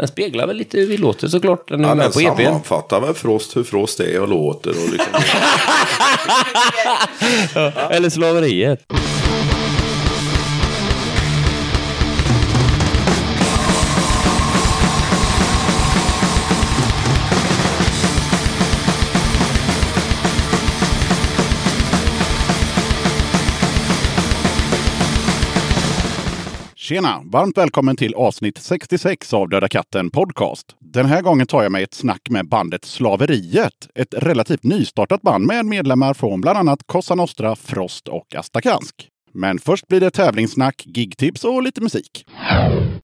[0.00, 1.68] Den speglar väl lite hur vi låter såklart.
[1.68, 2.44] Den är Ja, den på EPn.
[2.44, 4.70] sammanfattar väl Frost hur Frost är och låter.
[4.70, 5.22] Och liksom.
[7.90, 8.80] Eller slaveriet.
[26.90, 27.22] Tjena!
[27.24, 30.76] Varmt välkommen till avsnitt 66 av Döda katten Podcast.
[30.78, 33.88] Den här gången tar jag mig ett snack med bandet Slaveriet.
[33.94, 39.08] Ett relativt nystartat band med medlemmar från bland annat Cosa Nostra, Frost och Asta Kask.
[39.34, 42.24] Men först blir det tävlingssnack, gigtips och lite musik.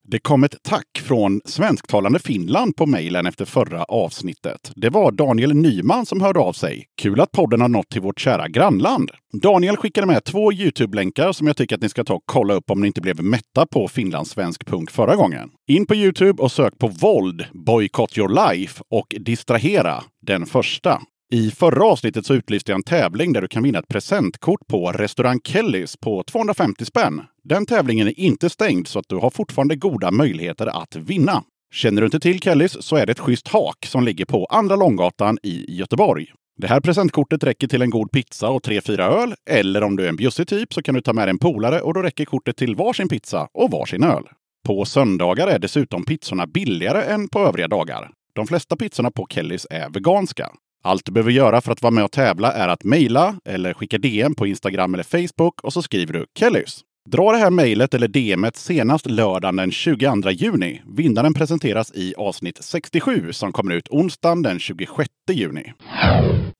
[0.08, 4.72] Det kom ett tack från svensktalande Finland på mejlen efter förra avsnittet.
[4.76, 6.84] Det var Daniel Nyman som hörde av sig.
[7.02, 9.10] Kul att podden har nått till vårt kära grannland.
[9.42, 12.70] Daniel skickade med två Youtube-länkar som jag tycker att ni ska ta och kolla upp
[12.70, 15.50] om ni inte blev mätta på finlandssvensk punk förra gången.
[15.68, 21.00] In på Youtube och sök på Våld, Boycott Your Life och Distrahera, den första.
[21.32, 24.92] I förra avsnittet så utlyste jag en tävling där du kan vinna ett presentkort på
[24.92, 27.22] restaurang Kellys på 250 spänn.
[27.44, 31.42] Den tävlingen är inte stängd så att du har fortfarande goda möjligheter att vinna.
[31.74, 34.76] Känner du inte till Kellys så är det ett schysst hak som ligger på Andra
[34.76, 36.26] Långgatan i Göteborg.
[36.56, 39.34] Det här presentkortet räcker till en god pizza och tre fyra öl.
[39.50, 41.94] Eller om du är en bjussig typ så kan du ta med en polare och
[41.94, 44.24] då räcker kortet till varsin pizza och varsin öl.
[44.66, 48.10] På söndagar är dessutom pizzorna billigare än på övriga dagar.
[48.32, 50.50] De flesta pizzorna på Kellys är veganska.
[50.86, 53.98] Allt du behöver göra för att vara med och tävla är att mejla eller skicka
[53.98, 56.80] DM på Instagram eller Facebook och så skriver du Kellys.
[57.10, 60.82] Dra det här mejlet eller DMet senast lördagen den 22 juni.
[60.96, 65.72] Vinnaren presenteras i avsnitt 67 som kommer ut onsdagen den 26 juni.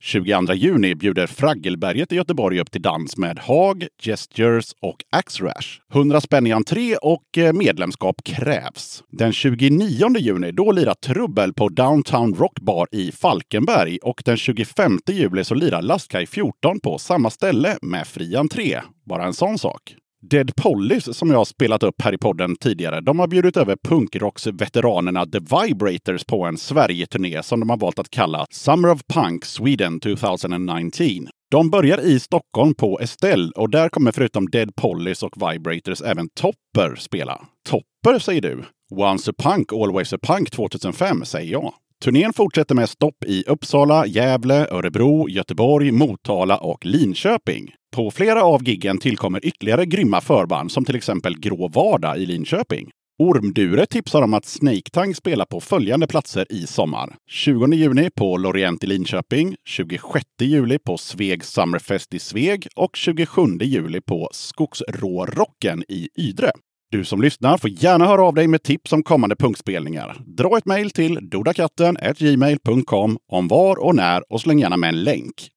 [0.03, 5.81] 22 juni bjuder Fraggelberget i Göteborg upp till dans med Haag, Gestures och Axrash.
[5.93, 9.03] 100 spänn i entré och eh, medlemskap krävs.
[9.11, 14.99] Den 29 juni då lirar Trubbel på Downtown Rock Bar i Falkenberg och den 25
[15.09, 18.81] juli så lirar Lastkaj 14 på samma ställe med fri entré.
[19.05, 19.97] Bara en sån sak.
[20.31, 23.77] Dead Pollies, som jag har spelat upp här i podden tidigare, de har bjudit över
[23.89, 29.45] punkrocksveteranerna The Vibrators på en Sverige-turné som de har valt att kalla Summer of Punk
[29.45, 31.29] Sweden 2019.
[31.51, 36.29] De börjar i Stockholm på Estelle och där kommer förutom Dead Pollies och Vibrators även
[36.29, 37.41] Topper spela.
[37.69, 38.65] Topper säger du?
[38.91, 41.73] Once a Punk, Always a Punk 2005 säger jag.
[42.05, 47.73] Turnén fortsätter med stopp i Uppsala, Gävle, Örebro, Göteborg, Motala och Linköping.
[47.97, 52.91] På flera av giggen tillkommer ytterligare grymma förband som till exempel Grå Vardag i Linköping.
[53.19, 57.15] Ormdure tipsar om att Snake Tang spelar på följande platser i sommar.
[57.31, 63.43] 20 juni på Lorient i Linköping, 26 juli på Sveg Summerfest i Sveg och 27
[63.61, 66.51] juli på Skogsrårocken i Ydre.
[66.91, 70.23] Du som lyssnar får gärna höra av dig med tips om kommande punkspelningar.
[70.27, 75.51] Dra ett mejl till dodakatten.gmail.com om var och när och släng gärna med en länk.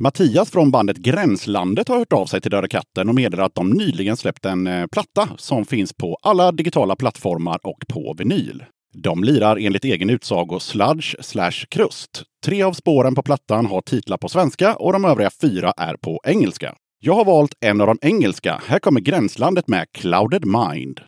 [0.00, 3.70] Mattias från bandet Gränslandet har hört av sig till Döda katten och meddelar att de
[3.70, 8.64] nyligen släppt en eh, platta som finns på alla digitala plattformar och på vinyl.
[8.94, 12.22] De lirar enligt egen utsago sludge slash krust.
[12.44, 16.20] Tre av spåren på plattan har titlar på svenska och de övriga fyra är på
[16.24, 16.74] engelska.
[17.00, 18.62] Jag har valt en av de engelska.
[18.66, 21.00] Här kommer Gränslandet med Clouded Mind.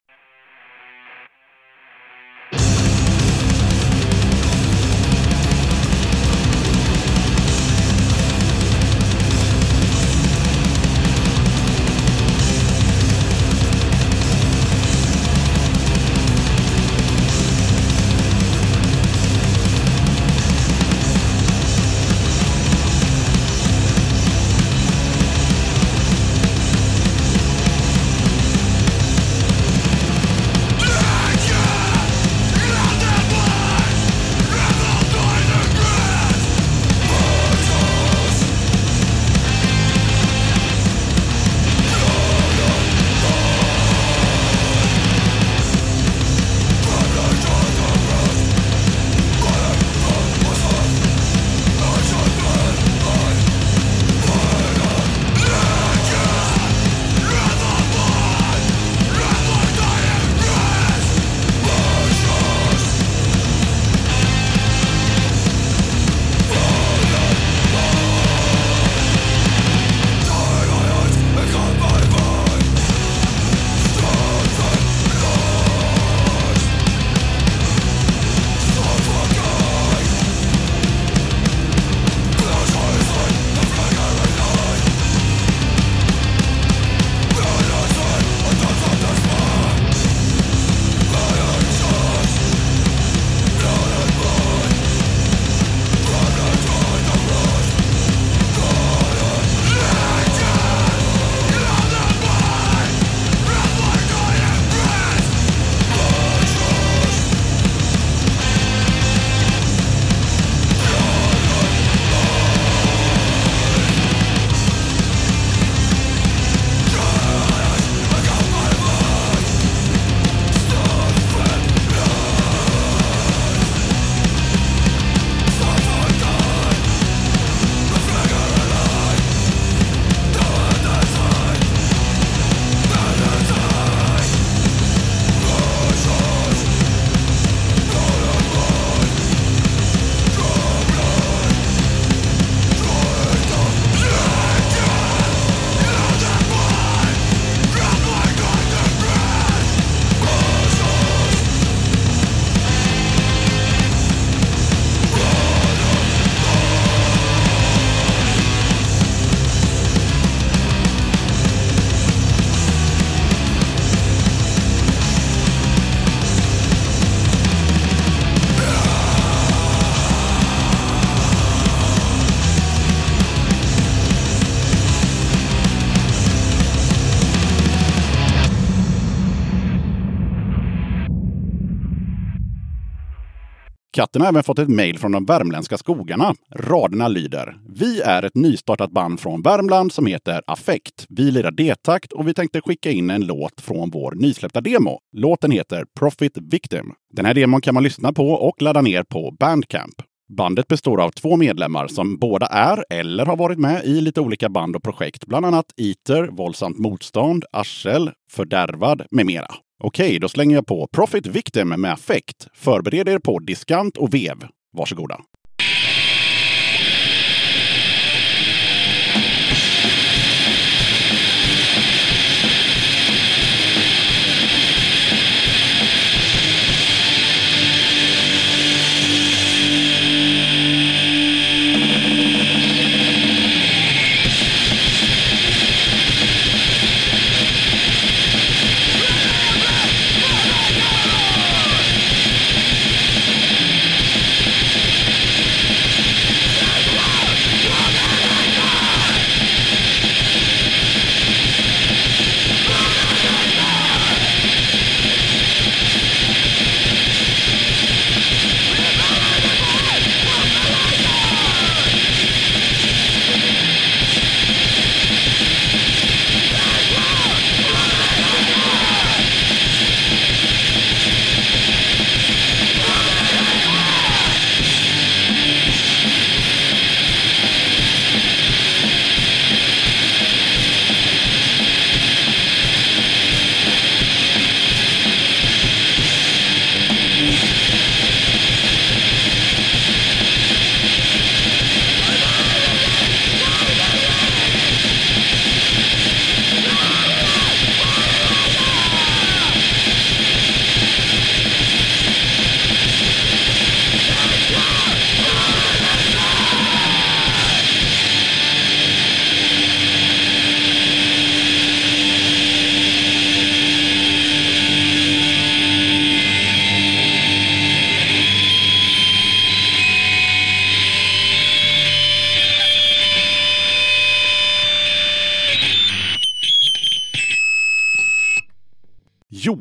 [183.97, 186.34] Katten har även fått ett mejl från de värmländska skogarna.
[186.54, 187.57] Raderna lyder.
[187.69, 191.07] Vi är ett nystartat band från Värmland som heter Affekt.
[191.09, 194.98] Vi lirar D-takt och vi tänkte skicka in en låt från vår nysläppta demo.
[195.13, 196.93] Låten heter Profit Victim.
[197.13, 199.95] Den här demon kan man lyssna på och ladda ner på Bandcamp.
[200.37, 204.49] Bandet består av två medlemmar som båda är eller har varit med i lite olika
[204.49, 209.49] band och projekt, bland annat Iter, Våldsamt Motstånd, Arsel, Fördärvad med mera.
[209.84, 212.49] Okej, då slänger jag på Profit Victim med affekt.
[212.55, 214.37] Förbered er på diskant och vev.
[214.73, 215.21] Varsågoda.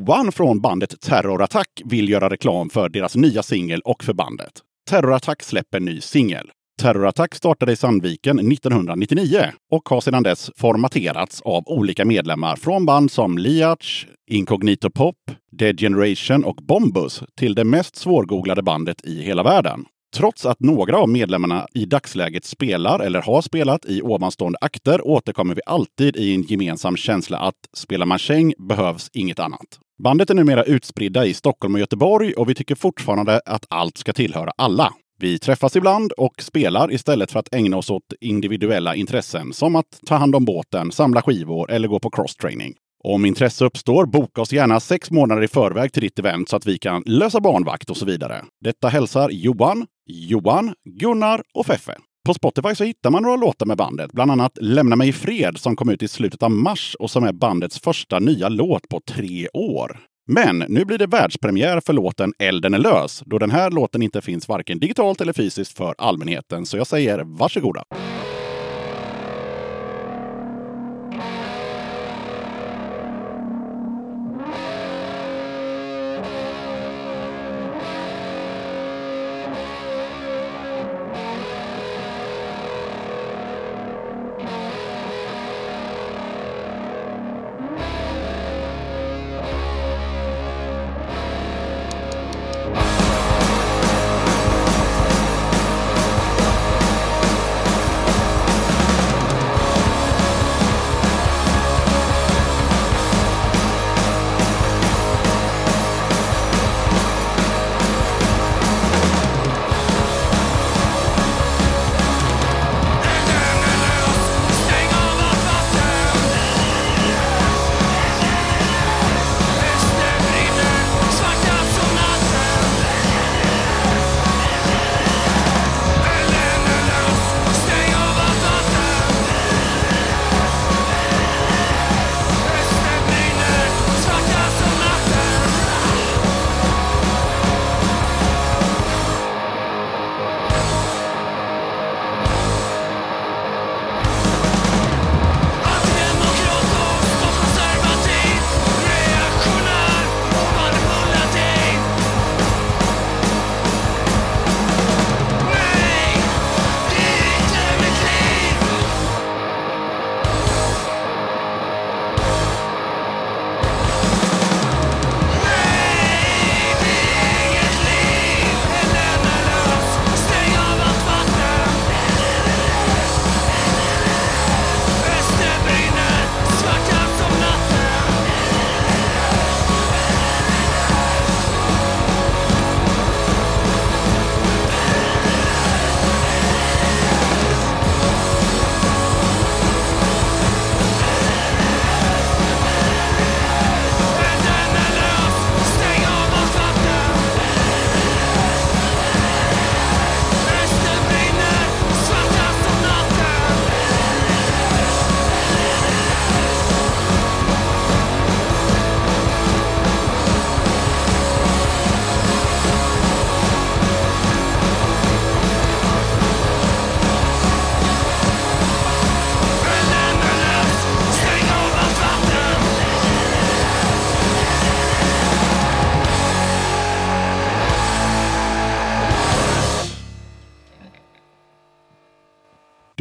[0.08, 4.52] Johan från bandet Terrorattack vill göra reklam för deras nya singel och för bandet.
[4.90, 6.50] Terrorattack släpper ny singel.
[6.82, 9.40] Terrorattack startade i Sandviken 1999
[9.72, 15.16] och har sedan dess formaterats av olika medlemmar från band som Liach, Incognito Pop,
[15.52, 19.86] Dead Generation och Bombus till det mest svårgooglade bandet i hela världen.
[20.16, 25.56] Trots att några av medlemmarna i dagsläget spelar eller har spelat i ovanstående akter återkommer
[25.56, 29.80] vi alltid i en gemensam känsla att spelar man Cheng behövs inget annat.
[30.04, 34.14] Bandet är numera utspridda i Stockholm och Göteborg och vi tycker fortfarande att allt ska
[34.14, 34.94] tillhöra alla.
[35.20, 40.00] Vi träffas ibland och spelar istället för att ägna oss åt individuella intressen som att
[40.06, 42.74] ta hand om båten, samla skivor eller gå på crosstraining.
[43.04, 46.66] Om intresse uppstår, boka oss gärna sex månader i förväg till ditt event så att
[46.66, 48.46] vi kan lösa barnvakt och så vidare.
[48.62, 51.98] Detta hälsar Johan, Johan, Gunnar och Feffe.
[52.26, 55.58] På Spotify så hittar man några låtar med bandet, bland annat Lämna mig i fred
[55.58, 59.02] som kom ut i slutet av mars och som är bandets första nya låt på
[59.08, 60.00] tre år.
[60.28, 64.22] Men nu blir det världspremiär för låten Elden är lös, då den här låten inte
[64.22, 66.66] finns varken digitalt eller fysiskt för allmänheten.
[66.66, 67.84] Så jag säger varsågoda!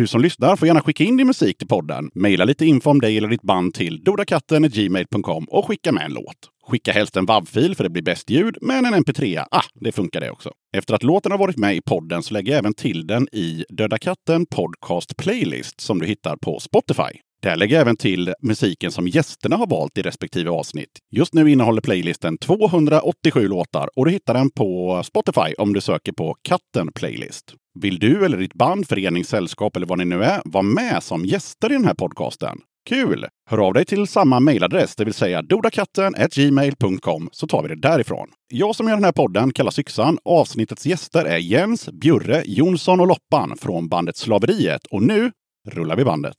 [0.05, 2.11] Du som lyssnar får gärna skicka in din musik till podden.
[2.15, 6.37] Maila lite info om dig eller ditt band till dodakatten.gmail.com och skicka med en låt.
[6.67, 10.21] Skicka helst en WAV-fil för det blir bäst ljud, men en mp3, ah, det funkar
[10.21, 10.51] det också.
[10.77, 13.65] Efter att låten har varit med i podden så lägger jag även till den i
[13.69, 17.19] Döda katten Podcast Playlist som du hittar på Spotify.
[17.43, 20.99] Där lägger jag även till musiken som gästerna har valt i respektive avsnitt.
[21.13, 26.13] Just nu innehåller playlisten 287 låtar och du hittar den på Spotify om du söker
[26.13, 27.55] på Katten Playlist.
[27.81, 31.25] Vill du eller ditt band, förening, sällskap eller vad ni nu är vara med som
[31.25, 32.59] gäster i den här podcasten?
[32.89, 33.27] Kul!
[33.51, 38.29] Hör av dig till samma mejladress, det vill säga dodakatten.gmail.com så tar vi det därifrån.
[38.53, 40.19] Jag som gör den här podden kallas Yxan.
[40.25, 44.87] Avsnittets gäster är Jens, Bjurre, Jonsson och Loppan från bandet Slaveriet.
[44.91, 45.33] Och nu
[45.69, 46.37] rullar vi bandet.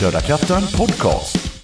[0.00, 1.62] Döda katten podcast.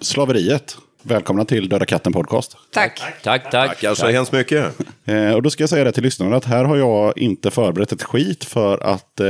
[0.00, 0.76] Slaveriet.
[1.02, 2.56] Välkomna till Döda katten podcast.
[2.72, 3.00] Tack.
[3.22, 3.68] Tack, tack.
[3.68, 4.78] Tackar så hemskt mycket.
[5.04, 7.92] Eh, och då ska jag säga det till lyssnarna att här har jag inte förberett
[7.92, 9.26] ett skit för att eh,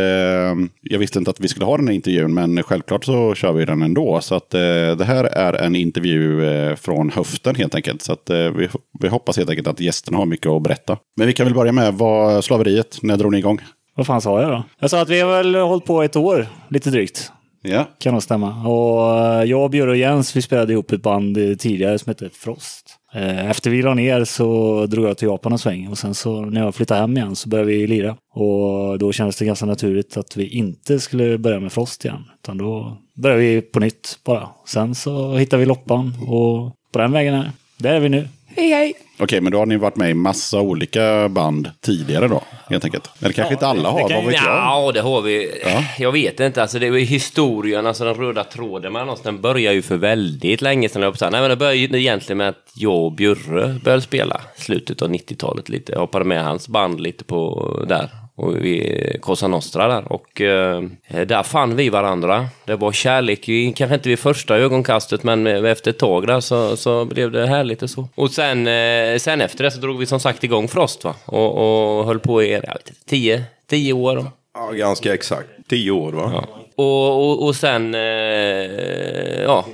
[0.81, 2.35] jag visste inte att vi skulle ha den här intervjun.
[2.35, 4.21] Men självklart så kör vi den ändå.
[4.21, 4.61] Så att eh,
[4.97, 8.03] det här är en intervju eh, från höften helt enkelt.
[8.03, 8.69] Så att eh, vi,
[9.01, 10.99] vi hoppas helt enkelt att gästerna har mycket att berätta.
[11.17, 13.61] Men vi kan väl börja med vad slaveriet, när drog ni igång?
[13.95, 14.65] Vad fan sa jag då?
[14.79, 17.33] Jag sa att vi har väl hållit på ett år, lite drygt.
[17.63, 17.89] Ja.
[17.99, 18.69] Kan nog stämma.
[18.69, 22.97] Och eh, jag, Björn och Jens, vi spelade ihop ett band tidigare som hette Frost.
[23.15, 26.41] Eh, Efter vi la ner så drog jag till Japan en sväng och sen så
[26.41, 28.17] när jag flyttade hem igen så började vi lira.
[28.35, 32.25] Och då kändes det ganska naturligt att vi inte skulle börja med Frost igen.
[32.43, 34.49] Utan då började vi på nytt bara.
[34.67, 38.29] Sen så hittade vi Loppan och på den vägen är Där är vi nu.
[38.57, 38.95] Hej hej.
[39.23, 43.11] Okej, men då har ni varit med i massa olika band tidigare då, helt enkelt.
[43.21, 44.45] Eller kanske inte alla har, vad vet jag?
[44.45, 45.61] Ja, det har vi.
[45.65, 45.85] Ja.
[45.99, 46.63] Jag vet inte.
[46.63, 50.63] Alltså, det är historien, alltså den röda tråden mellan oss, den börjar ju för väldigt
[50.63, 51.03] länge sedan.
[51.03, 51.17] Jag.
[51.21, 55.11] Nej, men det började ju egentligen med att jag och Bjurre började spela slutet av
[55.11, 55.93] 90-talet lite.
[55.93, 58.09] Jag hoppade med hans band lite på där.
[58.35, 60.13] Och vi Cosa Nostra där.
[60.13, 60.83] Och eh,
[61.27, 62.49] där fann vi varandra.
[62.65, 66.77] Det var kärlek, i- kanske inte vid första ögonkastet, men efter ett tag där så,
[66.77, 68.09] så blev det härligt och så.
[68.15, 71.15] Och sen, eh, sen efter det så drog vi som sagt igång Frost va.
[71.25, 74.27] Och, och höll på i, jag vet inte, tio, tio år.
[74.55, 75.49] Ja, ganska exakt.
[75.69, 76.31] Tio år va?
[76.35, 76.60] Ja.
[76.75, 79.67] Och, och, och sen, eh, ja,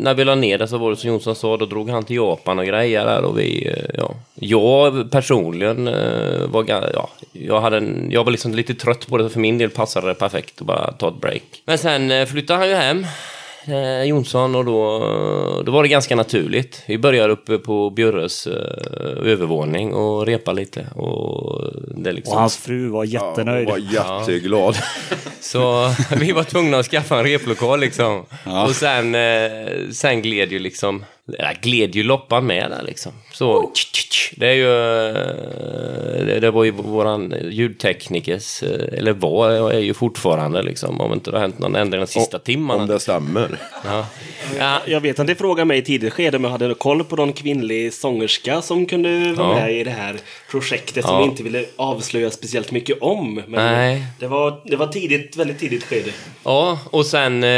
[0.00, 2.16] när vi la ner det så var det som Jonsson sa, då drog han till
[2.16, 4.14] Japan och grejer där och vi, eh, ja.
[4.34, 9.24] Jag personligen eh, var, ja, jag hade en, jag var liksom lite trött på det,
[9.24, 11.42] så för min del passade det perfekt att bara ta ett break.
[11.64, 13.06] Men sen eh, flyttade han ju hem.
[13.66, 14.98] Eh, Jonsson och då,
[15.66, 16.82] då var det ganska naturligt.
[16.86, 20.86] Vi började uppe på Bjurres eh, övervåning och repa lite.
[20.94, 21.64] Och
[21.96, 22.34] det liksom...
[22.34, 23.68] Och hans fru var Ja, jättenöjd.
[23.68, 24.76] var jätteglad.
[25.40, 25.90] Så
[26.20, 28.24] vi var tvungna att skaffa en replokal liksom.
[28.46, 28.64] Ja.
[28.64, 31.04] Och sen, eh, sen gled ju liksom,
[31.38, 33.12] eller gled ju loppan med där liksom.
[33.32, 34.32] Så, tch.
[34.36, 39.94] det är ju, eh, det, det var ju våran ljudteknikers, eh, eller var, är ju
[39.94, 42.82] fortfarande liksom, om inte det har hänt någon ändring de sista timmarna.
[42.82, 43.58] Om det stämmer.
[43.84, 44.06] Ja.
[44.58, 47.16] Ja, Jag vet att ni frågade mig i tidigt skede om jag hade koll på
[47.16, 49.54] någon kvinnlig sångerska som kunde vara Ja.
[49.54, 50.16] med i det här
[50.50, 53.34] projektet som vi inte ville avslöja speciellt mycket om.
[53.34, 54.02] Men Nej.
[54.20, 56.10] Det var, det var tidigt, väldigt tidigt skede.
[56.44, 57.44] Ja, och sen...
[57.44, 57.50] Eh,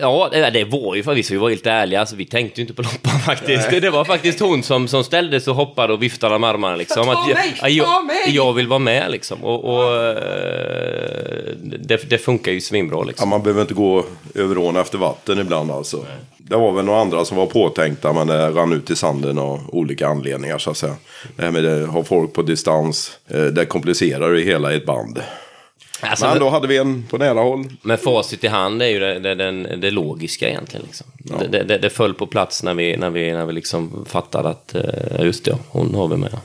[0.00, 2.74] ja, det, det var ju faktiskt, vi var helt ärliga, alltså, vi tänkte ju inte
[2.74, 3.70] på loppan faktiskt.
[3.70, 6.76] Det, det var faktiskt hon som, som ställde sig och hoppade och viftade med armarna
[6.76, 7.08] liksom.
[7.08, 9.44] Att jag, mig, ja, jag, jag vill vara med liksom.
[9.44, 10.14] Och, och eh,
[11.62, 13.28] det, det funkar ju svinbra Ja, liksom.
[13.28, 16.06] man behöver inte gå över ån efter vatten ibland alltså.
[16.38, 19.60] Det var väl några andra som var påtänkta men det rann ut i sanden av
[19.72, 20.96] olika anledningar så att säga.
[21.36, 25.22] Det här med att ha folk på distans, eh, det komplicerar ju hela ett band.
[26.00, 27.64] Alltså, Men då hade vi en på nära håll.
[27.82, 30.86] med facit i hand är ju det, det, det, det logiska egentligen.
[30.86, 31.06] Liksom.
[31.50, 34.74] Det, det, det föll på plats när vi, när vi, när vi liksom fattade att
[34.74, 36.38] eh, just det, hon har vi med.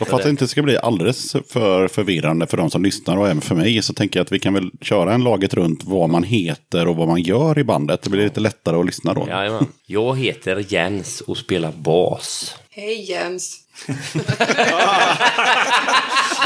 [0.00, 3.26] Och för att det inte ska bli alldeles för förvirrande för de som lyssnar och
[3.26, 6.10] även för mig så tänker jag att vi kan väl köra en laget runt vad
[6.10, 8.02] man heter och vad man gör i bandet.
[8.02, 9.26] Det blir lite lättare att lyssna då.
[9.28, 9.66] Jajamän.
[9.86, 12.56] Jag heter Jens och spelar bas.
[12.70, 13.63] Hej Jens.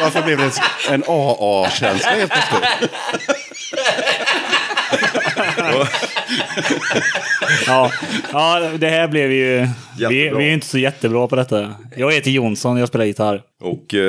[0.02, 0.52] Varför blev det
[0.88, 2.90] en AA-känsla helt plötsligt?
[7.66, 7.92] Ja,
[8.32, 9.68] ja, det här blev ju...
[9.98, 11.74] Vi, vi är inte så jättebra på detta.
[11.96, 13.42] Jag heter Jonsson, jag spelar gitarr.
[13.60, 14.00] Och eh,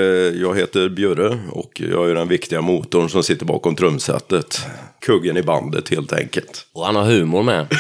[0.42, 4.66] jag heter Bjurre och jag är den viktiga motorn som sitter bakom trumsetet.
[5.02, 6.66] Kuggen i bandet helt enkelt.
[6.74, 7.68] Och han har humor med.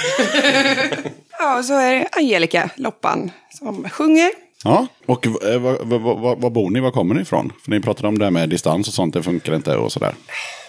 [1.41, 4.31] Ja, och så är det Angelica Loppan som sjunger.
[4.63, 6.79] Ja, och eh, var, var, var, var bor ni?
[6.79, 7.51] Var kommer ni ifrån?
[7.63, 10.13] För ni pratade om det här med distans och sånt, det funkar inte och sådär.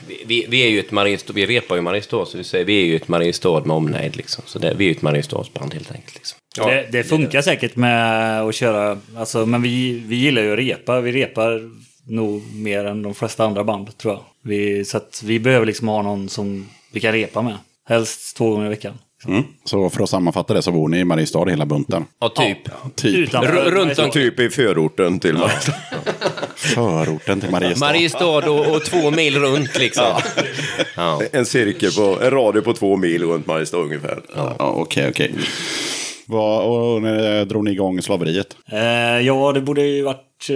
[0.08, 2.82] Vi, vi, vi är ju ett Mariestad, vi repar ju Mariestad, så vi säger vi
[2.82, 4.44] är ju ett Mariestad med omnejd liksom.
[4.46, 6.38] Så det, vi är ju ett Mariestadsband helt enkelt liksom.
[6.56, 11.00] det, det funkar säkert med att köra, alltså, men vi, vi gillar ju att repa.
[11.00, 11.70] Vi repar
[12.06, 14.22] nog mer än de flesta andra band tror jag.
[14.42, 17.58] Vi, så att vi behöver liksom ha någon som vi kan repa med.
[17.88, 18.98] Helst två gånger i veckan.
[19.26, 19.42] Mm.
[19.64, 22.04] Så för att sammanfatta det så bor ni i Mariestad hela bunten.
[22.20, 22.58] Ja, typ.
[22.96, 25.50] Typ Utanför runt om- Typ i förorten till mig.
[26.56, 27.86] förorten till Mariestad.
[27.86, 30.04] Mariestad och, och två mil runt liksom.
[30.96, 31.22] Ja.
[31.32, 34.22] En cirkel på, en radio på två mil runt Mariestad ungefär.
[34.36, 35.34] Ja, Okej, okej.
[36.26, 38.46] Vad- Och när drog ni igång slaveriet?
[38.72, 38.78] Eh,
[39.26, 40.50] ja, det borde ju varit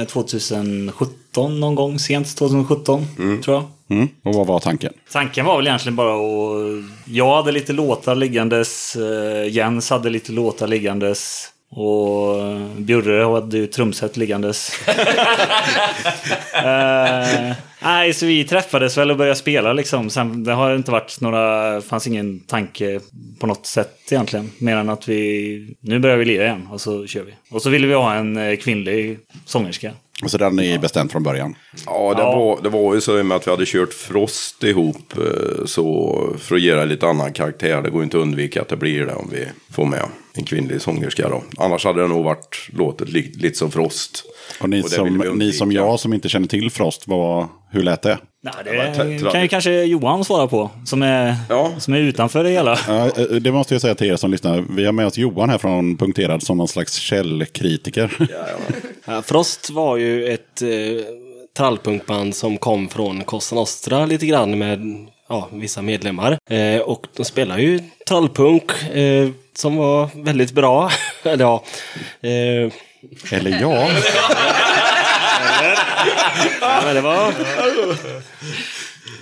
[0.00, 1.98] eh, 2017 någon gång.
[1.98, 3.06] Sent 2017
[3.44, 3.64] tror jag.
[3.90, 4.08] Mm.
[4.22, 4.92] Och vad var tanken?
[5.12, 6.84] Tanken var väl egentligen bara att...
[7.04, 8.96] Jag hade lite låtar liggandes.
[8.96, 11.48] eh, Jens hade lite låtar liggandes.
[11.72, 12.36] Och
[12.76, 14.72] Bjurre hade ju trumset liggandes.
[16.54, 20.10] eh, nej, så vi träffades väl och började spela liksom.
[20.10, 21.80] Sen det har inte varit några...
[21.80, 23.00] fanns ingen tanke
[23.40, 24.50] på något sätt egentligen.
[24.58, 25.76] Mer än att vi...
[25.80, 27.32] Nu börjar vi lira igen och så kör vi.
[27.50, 29.92] Och så ville vi ha en eh, kvinnlig sångerska.
[30.26, 31.54] Så den är bestämt från början.
[31.86, 32.36] Ja, det, Ja.
[32.38, 35.12] Var, det var ju så i och med att vi hade kört Frost ihop.
[35.16, 37.82] eh, Så för att ge det lite annan karaktär.
[37.82, 40.02] Det går inte att undvika att det blir det om vi får med
[40.34, 41.42] en kvinnlig sångerska då.
[41.58, 44.24] Annars hade det nog varit låtet li, lite som Frost.
[44.60, 48.02] Och ni, Och som, ni som jag som inte känner till Frost, vad, hur lät
[48.02, 48.18] det?
[48.42, 50.70] Nej, det kan ju kanske Johan svara på.
[50.84, 51.70] Som är, Ja.
[51.78, 52.78] som är utanför det hela.
[52.88, 54.64] Ja, eh, det måste jag säga till er som lyssnar.
[54.76, 58.10] Vi har med oss Johan här från Punkterad som någon slags källkritiker.
[59.06, 60.68] Ja, Frost var ju ett eh,
[61.56, 64.80] trallpunkband som kom från Cosa Nostra lite grann med
[65.28, 66.38] ja, vissa medlemmar.
[66.50, 70.90] Eh, och de spelar ju trallpunk eh, som var väldigt bra.
[71.22, 71.64] Eller ja.
[72.22, 72.72] Eh,
[73.38, 73.88] Eller ja.
[76.60, 77.34] ja, men det var...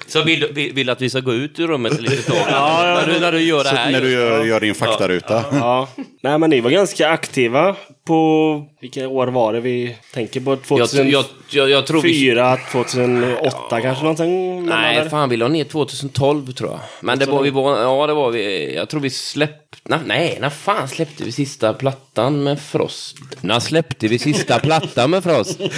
[0.08, 2.36] Så vill, vill, vill att vi ska gå ut ur rummet ett litet tag?
[2.50, 3.92] när, du, när du gör det Så här?
[3.92, 5.44] när du gör, gör din faktaruta.
[5.52, 5.88] Ja.
[6.22, 8.66] Nej, men ni var ganska aktiva på...
[8.80, 10.50] Vilka år var det vi tänker på?
[10.50, 12.34] jag, 2004, jag, jag, jag tror vi...
[12.72, 14.66] 2008 kanske någonting?
[14.66, 15.10] Nej, Eller?
[15.10, 16.80] fan vi la ner 2012 tror jag.
[17.00, 20.38] Men det var vi var, ja det var vi, jag tror vi släppte, nej, nej,
[20.40, 23.16] när fan släppte vi sista plattan med Frost?
[23.40, 25.60] När släppte vi sista plattan med Frost?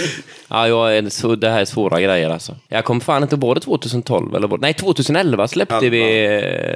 [0.53, 2.55] Ja, jag är, så, det här är svåra grejer alltså.
[2.67, 6.25] Jag kom fan inte på det 2012 eller var det- nej 2011 släppte vi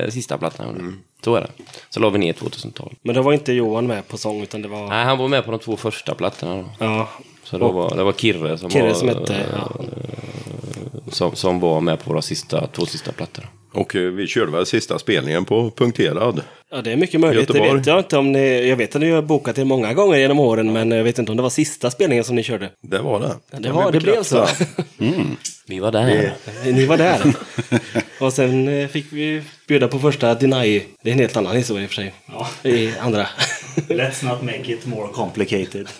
[0.03, 1.01] eh, sista plattan.
[1.23, 1.49] Så är det.
[1.89, 2.89] Så la vi ner 2012.
[3.01, 4.87] Men då var inte Johan med på sång, utan det var...
[4.87, 6.65] Nej, han var med på de två första plattorna då.
[6.79, 7.09] Ja,
[7.43, 9.45] Så då var, det var Kirre som Kirre var, som hette...
[9.53, 9.71] Ja.
[11.11, 13.45] som, som var med på våra sista, två sista plattor.
[13.73, 16.41] Och eh, vi körde väl sista spelningen på Punkterad.
[16.75, 17.47] Ja, det är mycket möjligt.
[17.53, 18.69] Det vet jag inte om ni...
[18.69, 21.31] Jag vet att ni har bokat det många gånger genom åren, men jag vet inte
[21.31, 22.69] om det var sista spelningen som ni körde.
[22.81, 23.35] Det var det.
[23.57, 24.41] Det, Kan var, det blev så.
[24.41, 24.65] bekräfta.
[25.67, 26.33] Vi var där.
[26.63, 27.33] ni var där.
[28.19, 30.81] Och sen eh, fick vi bjuda på första Deny.
[31.03, 32.13] Det är en helt annan historia i och för sig.
[32.63, 33.27] I andra.
[33.75, 35.87] Let's not make it more complicated.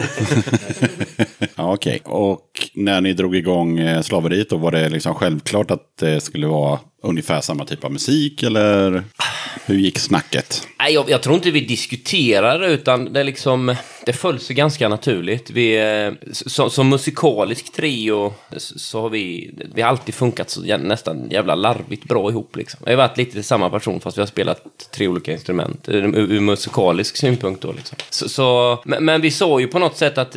[1.56, 2.40] Ja, Okej, och
[2.76, 6.80] när ni drog igång eh, slaveriet då var det liksom självklart att det skulle vara
[7.04, 9.04] ungefär samma typ av musik eller
[9.66, 10.68] hur gick snacket?
[10.80, 14.90] Nej, jag, jag tror inte vi diskuterade det, utan det, liksom, det föll sig ganska
[14.90, 15.50] naturligt.
[15.50, 20.88] Vi, eh, som, som musikalisk trio så har vi, vi har alltid funkat så jä-
[20.88, 22.56] nästan jävla larvigt bra ihop.
[22.56, 22.80] Liksom.
[22.86, 24.62] Vi har varit lite samma person fast vi har spelat
[24.96, 27.62] tre olika instrument eh, ur, ur, musikalisk synpunkt.
[27.62, 27.98] Då, liksom.
[28.10, 30.36] så, så, men, men vi såg ju på något sätt att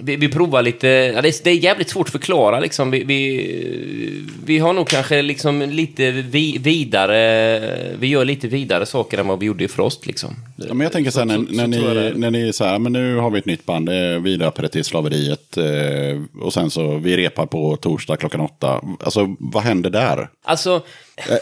[0.00, 2.90] vi, vi provar lite, ja, det, är, det är jävligt svårt att förklara liksom.
[2.90, 9.18] Vi, vi, vi har nog kanske liksom lite vi, vidare, vi gör lite vidare saker
[9.18, 10.34] än vad vi gjorde i Frost liksom.
[10.56, 12.14] Ja, men jag tänker så här, när, så- när, ni, är.
[12.14, 14.62] när ni är så här, men nu har vi ett nytt band, eh, vi döper
[14.62, 18.80] det till slaveriet eh, och sen så vi repar på torsdag klockan åtta.
[19.00, 20.28] Alltså vad händer där?
[20.44, 20.82] Alltså,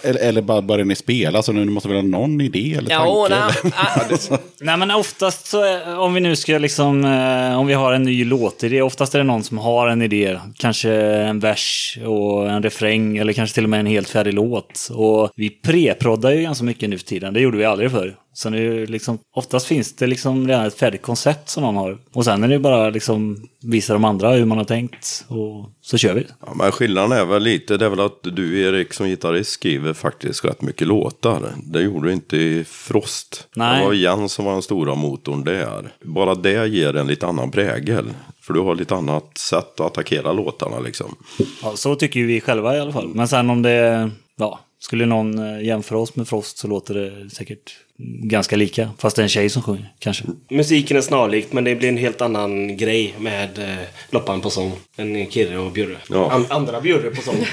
[0.03, 1.43] Eller, eller bara börjar ni spela?
[1.43, 3.43] Så nu måste väl ha någon idé eller ja, tanke?
[3.63, 3.73] nej,
[4.07, 4.35] eller?
[4.35, 7.93] ah, Nej men oftast så, är, om vi nu ska liksom, eh, om vi har
[7.93, 10.39] en ny låtidé, oftast är det någon som har en idé.
[10.59, 14.89] Kanske en vers och en refräng eller kanske till och med en helt färdig låt.
[14.91, 18.17] Och vi preproddar ju ganska mycket nu för tiden, det gjorde vi aldrig förr.
[18.37, 21.99] Så nu liksom, oftast finns det liksom redan ett färdigt koncept som någon har.
[22.13, 25.99] Och sen är det bara liksom visa de andra hur man har tänkt och så
[25.99, 26.27] kör vi.
[26.47, 29.93] Ja, men skillnaden är väl lite, det är väl att du Erik som gitarrist skriver
[29.93, 31.43] faktiskt rätt mycket låtar.
[31.65, 33.49] Det gjorde du inte i Frost.
[33.57, 33.79] Nej.
[33.79, 35.93] Det var Jens som var den stora motorn där.
[36.05, 38.05] Bara det ger en lite annan prägel.
[38.41, 41.17] För du har lite annat sätt att attackera låtarna liksom.
[41.63, 43.09] Ja, så tycker ju vi själva i alla fall.
[43.09, 47.31] Men sen om det, ja, skulle någon eh, jämföra oss med Frost så låter det
[47.31, 47.86] säkert
[48.23, 48.91] ganska lika.
[48.99, 50.25] Fast det är en tjej som sjunger, kanske.
[50.51, 53.77] Musiken är snarlikt, men det blir en helt annan grej med eh,
[54.11, 55.97] Loppan på sång än Kirre och Bjurre.
[56.11, 56.31] Ja.
[56.33, 57.37] An- andra Bjurre på sång.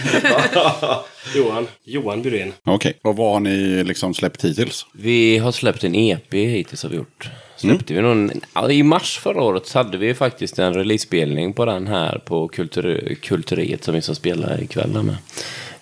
[1.35, 1.67] Johan.
[1.83, 2.53] Johan Bjurén.
[2.63, 4.85] Okej, och vad har ni liksom släppt hittills?
[4.91, 7.29] vi har släppt en EP hittills har vi gjort.
[7.57, 11.65] släppte vi någon, ja, I mars förra året så hade vi faktiskt en releasespelning på
[11.65, 15.15] den här på kultur, Kulturiet som vi ska spela ikväll med.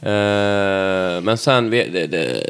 [0.04, 2.44] Eh, men sen, vi, det, det,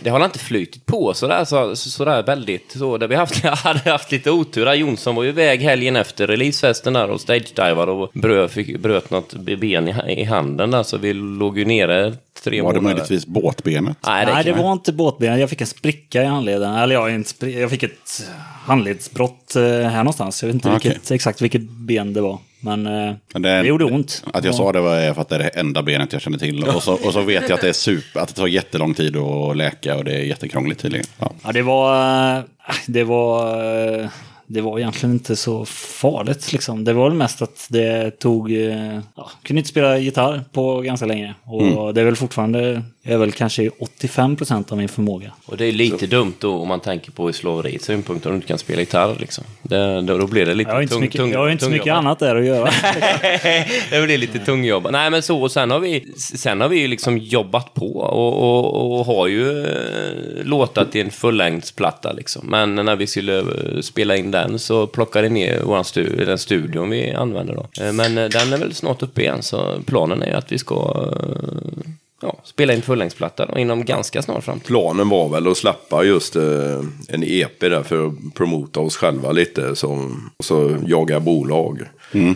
[0.00, 2.72] det, har inte flytit på sådär, så, sådär väldigt.
[2.78, 4.64] Så, där vi haft, hade haft lite otur.
[4.64, 9.10] Där Jonsson var ju iväg helgen efter releasefesten där och stagedivade och bröt, fick, bröt
[9.10, 10.82] något ben i, i handen där.
[10.82, 12.80] Så vi låg ju nere tre Var det månader.
[12.94, 13.96] möjligtvis båtbenet?
[14.06, 15.40] Nej, det, Nej, det var inte båtben.
[15.40, 16.74] Jag fick en spricka i handleden.
[16.74, 18.22] Eller ja, en spri- jag fick ett
[18.66, 20.42] handledsbrott eh, här någonstans.
[20.42, 20.90] Jag vet inte Ah, okej.
[20.90, 22.38] vilket, exakt vilket ben det var.
[22.64, 24.24] Men, eh, Men det, det gjorde ont.
[24.32, 26.64] Att jag sa det var för att det är det enda benet jag känner till.
[26.64, 29.16] Och så, och så vet jag att det är super, att det tar jättelång tid
[29.16, 31.06] att läka och det är jättekrångligt tydligen.
[31.18, 31.32] Ja.
[31.44, 32.36] Ja, det var...
[32.38, 32.42] eh,
[32.86, 34.08] Det var...
[34.46, 36.84] Det var egentligen inte så farligt liksom.
[36.84, 38.52] Det var väl mest att det tog...
[38.52, 41.34] eh, Ja, kunde inte spela gitarr på ganska länge.
[41.44, 41.94] Och Mm.
[41.94, 42.82] det är väl fortfarande...
[43.02, 45.32] är väl kanske 85 procent av min förmåga.
[45.46, 48.36] Och det är lite dumt då om man tänker på i slaveriets synpunkt om du
[48.36, 49.44] inte kan spela gitarr liksom.
[49.62, 51.48] Det, då, då blir det lite Jag har inte så tung- mycket, tung- jag har
[51.48, 52.70] inte så mycket annat där att göra.
[53.90, 54.88] det blir lite tungjobb.
[54.92, 58.34] Nej men så, och sen har vi, sen har vi ju liksom jobbat på och,
[58.42, 62.46] och, och har ju eh, låtat i en fullängdsplatta liksom.
[62.46, 63.44] Men när vi skulle
[63.82, 67.84] spela in den så plockade ner våran stu, den studion vi använder då.
[67.84, 70.58] Eh, Men eh, den är väl snart uppe igen så planen är ju att vi
[70.58, 71.90] ska eh,
[72.22, 74.66] ja, spela in fullängdsplatta då, inom ganska snart framtid.
[74.66, 79.32] Planen var väl att släppa just eh, en EP där för att promota oss själva
[79.32, 79.76] lite.
[79.76, 81.80] Så, och så jaga bolag.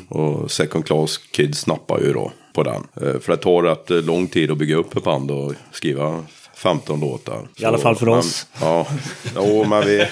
[0.08, 2.86] Och Second Class Kids snappar ju då på den.
[3.02, 6.24] Eh, för det tar rätt lång tid att bygga upp ett band och skriva
[6.58, 7.48] 15 låtar.
[7.56, 8.46] I alla fall för men, oss.
[8.60, 8.86] Ja,
[9.34, 10.06] jo, men vi,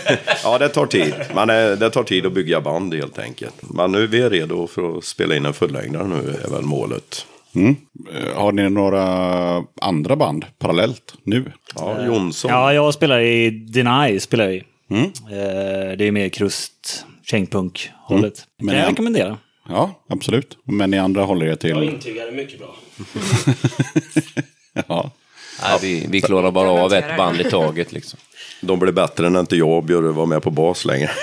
[0.44, 1.14] ja, det tar tid.
[1.34, 3.54] Men eh, det tar tid att bygga band helt enkelt.
[3.60, 7.26] Men nu är vi redo för att spela in en fullängdare nu är väl målet.
[7.54, 9.02] Eh, Har ni några
[9.80, 11.52] andra band parallellt nu?
[11.74, 12.50] Ja, Jonsson.
[12.50, 14.20] Ja, jag spelar i Deny.
[14.20, 14.62] Spelar jag i.
[14.90, 15.02] Mm.
[15.04, 18.44] Eh, det är mer krust, kängpunk-hållet.
[18.58, 19.38] Men kan jag jag- rekommendera.
[19.68, 20.58] Ja, absolut.
[20.64, 21.82] Men ni andra håller er Jag till...
[21.82, 22.76] intygar det mycket bra.
[24.88, 25.10] Ja.
[25.62, 28.18] Nej, vi, vi klarar bara av ett band i taget liksom.
[28.60, 31.10] De blir bättre när inte jag och Bjurre var med på bas längre.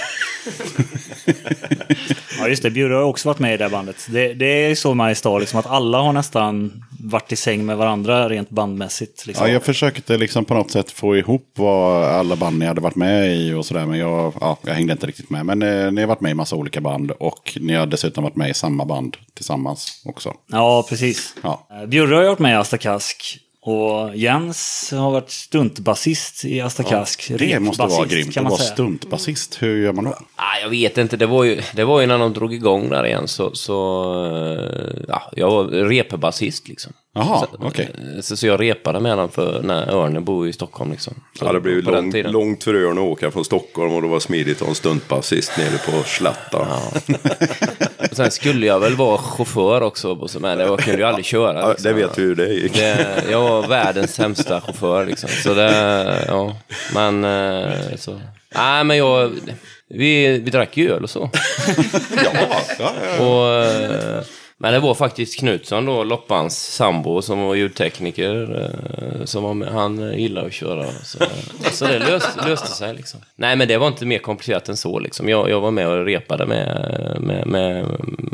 [2.40, 2.70] Ja, just det.
[2.72, 4.08] Bjurre har också varit med i det här bandet.
[4.10, 8.30] Det, det är så Mariestad, liksom att alla har nästan varit i säng med varandra
[8.30, 9.26] rent bandmässigt.
[9.28, 9.48] Liksom.
[9.48, 12.96] Ja, jag försökte liksom på något sätt få ihop vad alla band ni hade varit
[12.96, 13.86] med i och sådär.
[13.86, 15.46] Men jag, ja, jag hängde inte riktigt med.
[15.46, 17.12] Men eh, ni har varit med i massa olika band.
[17.12, 20.34] Och ni har dessutom varit med i samma band tillsammans också.
[20.52, 21.36] Ja, precis.
[21.42, 21.68] Ja.
[21.72, 23.40] Eh, Bjurre har varit med i Asta Kask.
[23.66, 27.32] Och Jens har varit stuntbasist i Asta Kask.
[27.38, 29.62] Det måste vara grymt att vara stuntbasist.
[29.62, 30.18] Hur gör man då?
[30.36, 33.06] Ah, jag vet inte, det var, ju, det var ju när de drog igång där
[33.06, 33.76] igen så, så
[34.36, 36.94] eh, ja, jag var repbasist liksom.
[37.16, 37.90] Jaha, okej.
[38.16, 41.14] eh, så, så jag repade med dem för när Örne bor i Stockholm liksom.
[41.40, 44.20] Så Ja, det blev lång, långt för Örn att åka från Stockholm och det var
[44.20, 46.58] smidigt att ha en stuntbasist nere på Slätta.
[46.58, 46.68] Och
[48.16, 51.60] sen skulle jag väl vara chaufför också, men jag kunde ju aldrig köra.
[51.60, 51.92] Ja, liksom.
[51.92, 52.74] det vet vi hur det gick.
[52.74, 55.30] Det, jag var världens sämsta chaufför liksom.
[55.30, 56.56] Så det, ja.
[56.94, 58.22] Men, eh, så.
[58.56, 59.32] Nej, men jag,
[59.90, 61.30] vi, vi drack ju öl och så.
[62.24, 63.26] Ja, ja, ja.
[63.26, 64.24] Och, eh,
[64.64, 68.62] men det var faktiskt Knutsson då, Loppans sambo, som var ljudtekniker.
[68.62, 69.68] eh, Som var med.
[69.68, 70.86] Han gillar att köra.
[71.04, 71.18] Så,
[71.72, 73.20] så det löste, löste sig liksom.
[73.36, 75.30] Nej, men det var inte mer komplicerat än så liksom.
[75.30, 77.86] Jag, jag var med och repade med, med, med,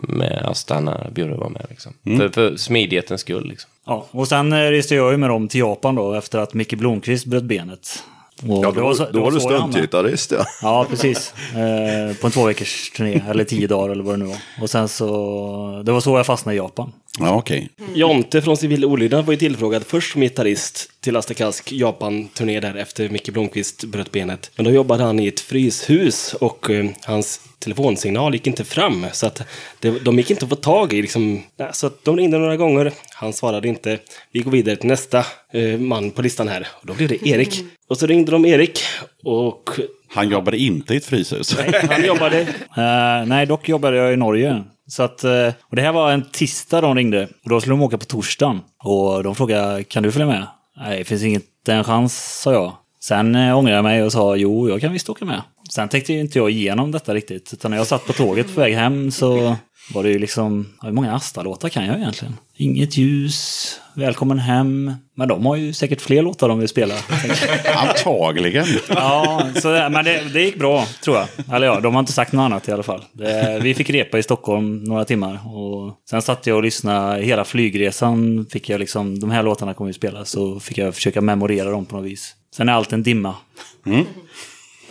[0.07, 1.93] med Asta när Bjurre var med liksom.
[2.17, 3.69] För, för smidighetens skull liksom.
[3.85, 6.73] Ja, och sen eh, reste jag ju med dem till Japan då efter att Micke
[6.73, 8.03] Blomqvist bröt benet.
[8.47, 10.45] Och Ja, då, så- då var du stuntgitarrist ja.
[10.61, 11.33] Ja, precis.
[11.53, 14.37] Eh, på en två veckors turné, eller tio dagar eller vad det nu var.
[14.61, 16.91] Och sen så, det var så jag fastnade i Japan.
[17.19, 17.69] Ja okej.
[17.93, 22.75] Jonte från Civil Olydnad var ju tillfrågad först som gitarrist till Asta Kask Japan-turné där
[22.75, 24.51] efter Micke Blomqvist bröt benet.
[24.55, 29.05] Men då jobbade han i ett fryshus och eh, hans telefonsignal gick inte fram.
[29.11, 29.41] Så att
[29.79, 31.01] det, de gick inte att få tag i.
[31.01, 32.91] Liksom, Nej, så att de ringde några gånger.
[33.13, 33.97] Han svarade inte.
[34.31, 36.67] Vi går vidare till nästa eh, man på listan här.
[36.81, 37.63] Och då blev det Erik.
[37.89, 38.79] Och så ringde de Erik
[39.23, 39.69] och
[40.07, 41.57] Han jobbade inte i ett fryshus.
[41.89, 44.63] han jobbade Eh, nej, dock jobbade jag i Norge.
[44.89, 47.27] Så att, eh, och det här var en tisdag de ringde.
[47.43, 48.61] Och då skulle de åka på torsdagen.
[48.83, 50.47] Och de frågade, kan du följa med?
[50.77, 52.73] Nej, det finns inte en chans, sa jag.
[53.01, 55.41] Sen eh, ångrade jag mig och sa, jo, jag kan visst åka med.
[55.69, 57.53] Sen tänkte ju inte jag igenom detta riktigt.
[57.53, 59.55] Utan när jag satt på tåget på väg hem så
[59.93, 62.35] var det ju liksom, hur många Asta-låtar kan jag egentligen?
[62.57, 64.93] Inget ljus, Välkommen hem.
[65.15, 66.93] Men de har ju säkert fler låtar de vill spela.
[67.75, 68.65] Antagligen.
[68.89, 71.55] Ja, så det, men det, det gick bra, tror jag.
[71.55, 73.03] Eller ja, de har inte sagt något annat i alla fall.
[73.13, 75.39] Det, vi fick repa i Stockholm några timmar.
[75.55, 78.45] Och sen satt jag och lyssnade hela flygresan.
[78.49, 80.25] Fick jag liksom, de här låtarna kommer vi spela.
[80.25, 82.35] Så fick jag försöka memorera dem på något vis.
[82.55, 83.35] Sen är allt en dimma.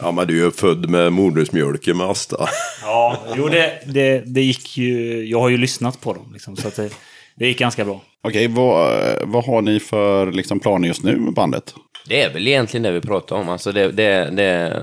[0.00, 2.48] Ja, men du är ju född med modersmjölken med Asta.
[2.82, 5.24] Ja, jo det, det, det gick ju...
[5.26, 6.90] Jag har ju lyssnat på dem liksom, så att det,
[7.36, 8.00] det gick ganska bra.
[8.22, 11.74] Okej, vad, vad har ni för liksom, planer just nu med bandet?
[12.08, 13.48] Det är väl egentligen det vi pratar om.
[13.48, 14.82] Alltså det, det, det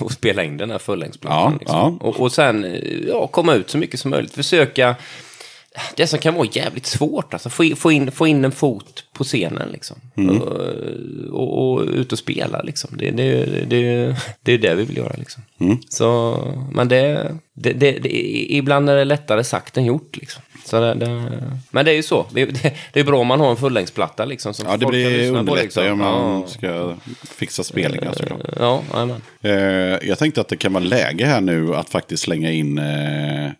[0.00, 1.52] att spela in den här fullängdsplattan.
[1.52, 1.98] Ja, liksom.
[2.00, 2.08] ja.
[2.08, 4.34] Och, och sen ja, komma ut så mycket som möjligt.
[4.34, 4.96] Försöka...
[5.96, 9.04] Det som kan vara jävligt svårt, alltså få in, få in, få in en fot
[9.14, 9.96] på scenen liksom.
[10.16, 10.40] Mm.
[10.40, 10.58] Och,
[11.30, 12.90] och, och ut och spela liksom.
[12.98, 15.42] Det, det, det, det är det vi vill göra liksom.
[15.60, 15.78] Mm.
[15.88, 16.38] Så,
[16.72, 17.98] men det, det, det,
[18.54, 20.42] ibland är det lättare sagt än gjort liksom.
[20.64, 21.32] Så det, det,
[21.70, 22.26] men det är ju så.
[22.34, 22.44] Det,
[22.92, 24.54] det, är bra om man har en fullängdsplatta liksom.
[24.54, 25.84] Som Ja, det blir underlättar liksom.
[25.84, 26.46] ju om man Ja.
[26.46, 26.94] ska
[27.30, 28.40] fixa spelningar såklart.
[28.58, 29.22] Ja, jajamän.
[29.42, 32.84] Eh, jag tänkte att det kan vara läge här nu att faktiskt slänga in eh,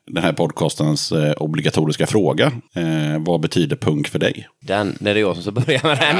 [0.07, 2.53] den här podcastens eh, obligatoriska fråga.
[2.75, 4.49] Eh, vad betyder punk för dig?
[4.61, 6.17] Den, det är jag som ska börja med den.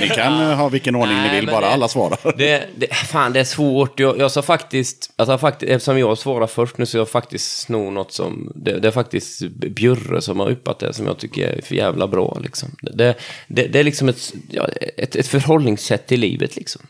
[0.00, 2.18] Ni kan eh, ha vilken ordning Nej, ni vill, bara det- alla svarar.
[2.36, 4.00] Det, det, fan, det är svårt.
[4.00, 7.90] Jag, jag sa faktiskt, sa faktiskt, eftersom jag svarar först nu så jag faktiskt snor
[7.90, 11.62] något som, det, det är faktiskt Bjurre som har yppat det som jag tycker är
[11.62, 12.38] för jävla bra.
[12.42, 12.68] Liksom.
[12.80, 13.14] Det,
[13.48, 16.82] det, är liksom ett, ja, ett, ett förhållningssätt till livet liksom.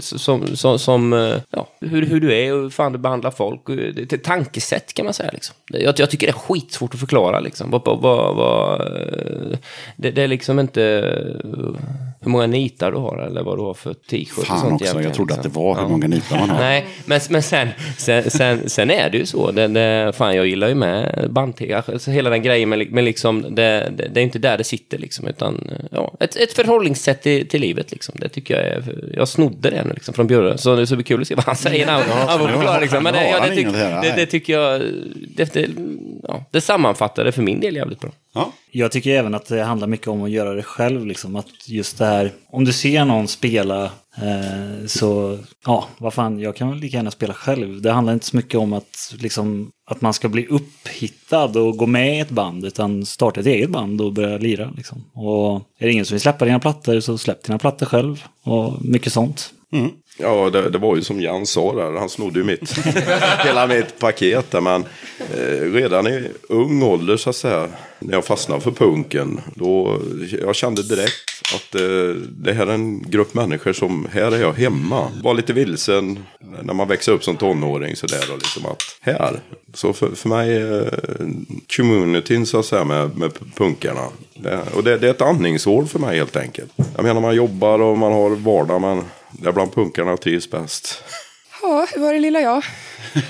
[0.00, 3.60] Som, som, som eh, ja, hur, hur du är och hur fan du behandlar folk.
[3.66, 5.56] Det ett tankesätt kan man säga liksom.
[5.66, 7.70] Jag, jag tycker det är skitsvårt att förklara liksom.
[7.70, 9.58] Vad, vad, vad, eh,
[9.96, 10.82] det, det är liksom inte
[12.20, 15.02] hur många nitar du har eller vad du har för t-shirt och Fan sånt också,
[15.02, 15.88] jag trodde att det var hur Ja.
[15.88, 16.58] många nitar man har.
[16.58, 19.50] Nej, men, men sen, sen, sen, sen är det ju så.
[19.50, 21.82] Det, det, fan, jag gillar ju med bandtega.
[21.86, 24.98] Alltså, hela den grejen, men, men liksom, det, det, det är inte där det sitter.
[24.98, 27.90] Liksom, utan, ja, ett, ett förhållningssätt till, till livet.
[27.90, 28.14] Liksom.
[28.18, 28.82] Det tycker jag är...
[29.14, 30.58] Jag snodde det nu liksom, från Bjurre.
[30.58, 32.80] Så det ska bli kul att se vad han säger när han, han får förklara.
[32.80, 33.02] Liksom.
[33.02, 33.68] Men det, ja, tyck,
[34.16, 34.82] det tycker jag...
[35.36, 35.68] Det, det,
[36.22, 38.10] ja, det sammanfattar det för min del jävligt bra.
[38.38, 38.52] Ja.
[38.70, 41.06] Jag tycker även att det handlar mycket om att göra det själv.
[41.06, 41.36] Liksom.
[41.36, 43.84] Att just det här, om du ser någon spela
[44.16, 47.82] eh, så, ja, vad fan, jag kan väl lika gärna spela själv.
[47.82, 51.86] Det handlar inte så mycket om att, liksom, att man ska bli upphittad och gå
[51.86, 54.72] med i ett band, utan starta ett eget band och börja lira.
[54.76, 55.04] Liksom.
[55.14, 58.24] Och är det ingen som vill släppa dina plattor så släpp dina plattor själv.
[58.42, 59.52] Och mycket sånt.
[60.20, 61.98] Ja, det, det var ju som Jan sa där.
[61.98, 62.78] Han snodde ju mitt,
[63.44, 64.60] hela mitt paket där.
[64.60, 64.84] Men
[65.34, 67.68] eh, redan i ung ålder så att säga.
[68.00, 69.40] När jag fastnade för punken.
[69.54, 70.00] Då,
[70.42, 71.80] jag kände direkt att eh,
[72.30, 75.10] det här är en grupp människor som, här är jag hemma.
[75.22, 76.18] Var lite vilsen
[76.62, 78.32] när man växer upp som tonåring sådär.
[78.32, 79.40] Och liksom att här.
[79.74, 80.86] Så för, för mig, eh,
[81.76, 84.04] communityn så att säga med, med punkarna.
[84.34, 86.72] Det, och det, det är ett andningshål för mig helt enkelt.
[86.96, 91.02] Jag menar man jobbar och man har vardag men det är bland punkarna trivs bäst.
[91.62, 92.64] Ja, hur var det lilla jag?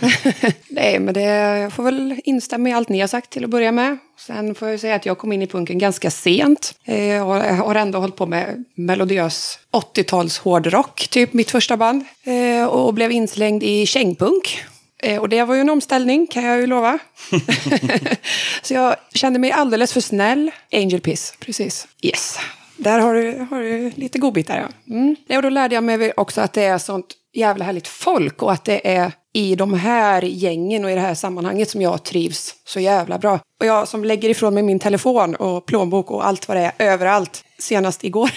[0.68, 3.72] Nej, men det, jag får väl instämma i allt ni har sagt till att börja
[3.72, 3.98] med.
[4.18, 6.74] Sen får jag säga att jag kom in i punken ganska sent.
[6.84, 12.04] Eh, jag har ändå hållit på med melodiös 80-tals hårdrock, typ mitt första band.
[12.24, 14.64] Eh, och blev inslängd i kängpunk.
[15.02, 16.98] Eh, och det var ju en omställning, kan jag ju lova.
[18.62, 20.50] Så jag kände mig alldeles för snäll.
[20.72, 21.86] Angel Piss, precis.
[22.02, 22.38] Yes.
[22.78, 24.94] Där har du, har du lite godbitar, ja.
[24.94, 25.16] Mm.
[25.26, 28.52] Ja, Och då lärde jag mig också att det är sånt jävla härligt folk och
[28.52, 32.54] att det är i de här gängen och i det här sammanhanget som jag trivs
[32.64, 33.40] så jävla bra.
[33.60, 36.92] Och jag som lägger ifrån mig min telefon och plånbok och allt vad det är
[36.92, 37.44] överallt.
[37.58, 38.30] Senast igår.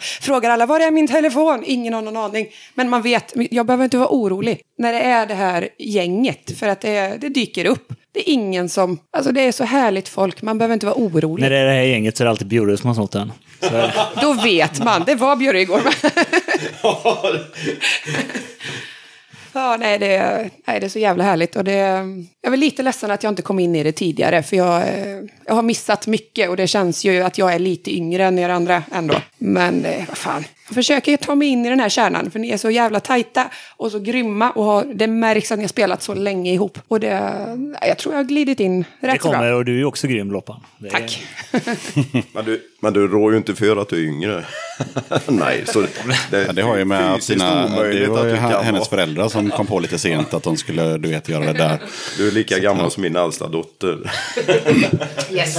[0.22, 1.62] Frågar alla var är min telefon?
[1.66, 2.46] Ingen har någon aning.
[2.74, 6.58] Men man vet, jag behöver inte vara orolig när det är det här gänget.
[6.58, 7.92] För att det, det dyker upp.
[8.14, 11.42] Det är ingen som, alltså det är så härligt folk, man behöver inte vara orolig.
[11.42, 13.32] När det är det här gänget så är det alltid Bjurre som har snott den.
[13.60, 15.80] Så, Då vet man, det var Björre igår.
[19.54, 21.56] Ja, nej det, är- nej, det är så jävla härligt.
[21.56, 24.42] Och det, jag är väl lite ledsen att jag inte kom in i det tidigare.
[24.42, 27.96] För jag, eh, jag har missat mycket och det känns ju att jag är lite
[27.96, 29.14] yngre än er andra ändå.
[29.38, 30.44] Men eh, vad fan.
[30.68, 32.30] Jag försöker ta mig in i den här kärnan.
[32.30, 34.50] För ni är så jävla tajta och så grymma.
[34.50, 36.78] Och har, det märks att ni har spelat så länge ihop.
[36.88, 37.32] Och det,
[37.88, 39.38] jag tror jag har glidit in det rätt så bra.
[39.38, 40.60] kommer och du är också grym Loppan.
[40.78, 41.22] Det är- Tack.
[42.32, 44.44] Men du, men du rår ju inte för att du är yngre.
[45.26, 45.80] Nej, så
[46.30, 49.66] det, Ja, det har ju med att sina, det var ju hennes föräldrar som kom
[49.66, 51.78] på lite sent att de skulle, du vet, göra det där.
[52.18, 54.10] Du är lika gammal som min äldsta dotter.
[55.32, 55.56] Yes.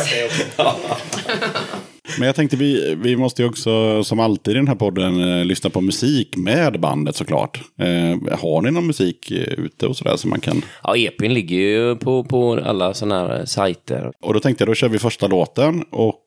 [2.17, 5.45] Men jag tänkte vi, vi måste ju också som alltid i den här podden eh,
[5.45, 7.61] lyssna på musik med bandet såklart.
[7.79, 10.61] Eh, har ni någon musik eh, ute och sådär som man kan?
[10.83, 14.11] Ja, EPn ligger ju på, på alla sådana här sajter.
[14.21, 16.19] Och då tänkte jag då kör vi första låten och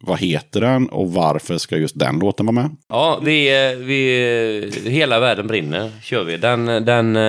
[0.00, 2.76] vad heter den och varför ska just den låten vara med?
[2.88, 6.36] Ja, vi, eh, vi, Hela världen brinner kör vi.
[6.36, 7.22] Den, den, eh,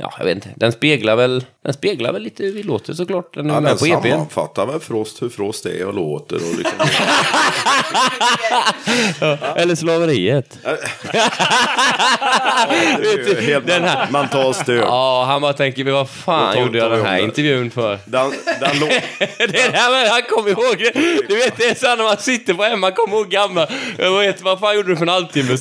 [0.00, 3.34] ja, jag vet inte, den speglar väl den speglar väl lite hur vi låter såklart.
[3.34, 4.10] Den är Ja, med den på E EPn.
[4.10, 6.36] sammanfattar väl Frost hur Frost är och låter.
[6.36, 6.78] Och liksom.
[9.56, 10.58] Eller slaveriet.
[12.98, 14.78] Vet du, helt den här- mentalt stöd.
[14.86, 17.98] Ja, han bara tänker, vad fan gjorde jag den här intervjun för?
[18.04, 20.92] Den, den lå- det är det här med, han kommer ihåg det.
[21.28, 23.68] Du vet, det är så här när man sitter på hemma, kommer ihåg gamla.
[23.98, 25.56] Jag vet, vad fan gjorde du för en halvtimme?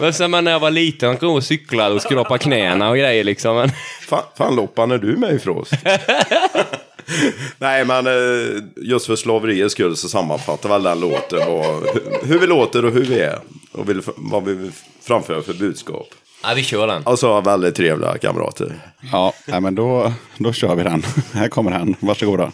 [0.00, 3.24] Men sen när jag var liten, han kom och cyklade och skrapa knäna och grejer
[3.24, 3.68] liksom.
[4.10, 5.72] Fan, fan Loppan, är du med i Frost?
[7.58, 12.38] Nej, men eh, just för slaveriets skull så sammanfattar väl den låten vad, hur- hur
[12.38, 13.38] vi låter och hur vi är.
[13.72, 16.06] Och vill, vad vi vill framföra för budskap.
[16.42, 17.02] ja, vi kör den.
[17.06, 18.74] Alltså väldigt trevliga kamrater.
[19.12, 21.02] Ja, men då, då kör vi den.
[21.32, 21.96] Här kommer den.
[22.00, 22.52] Varsågoda.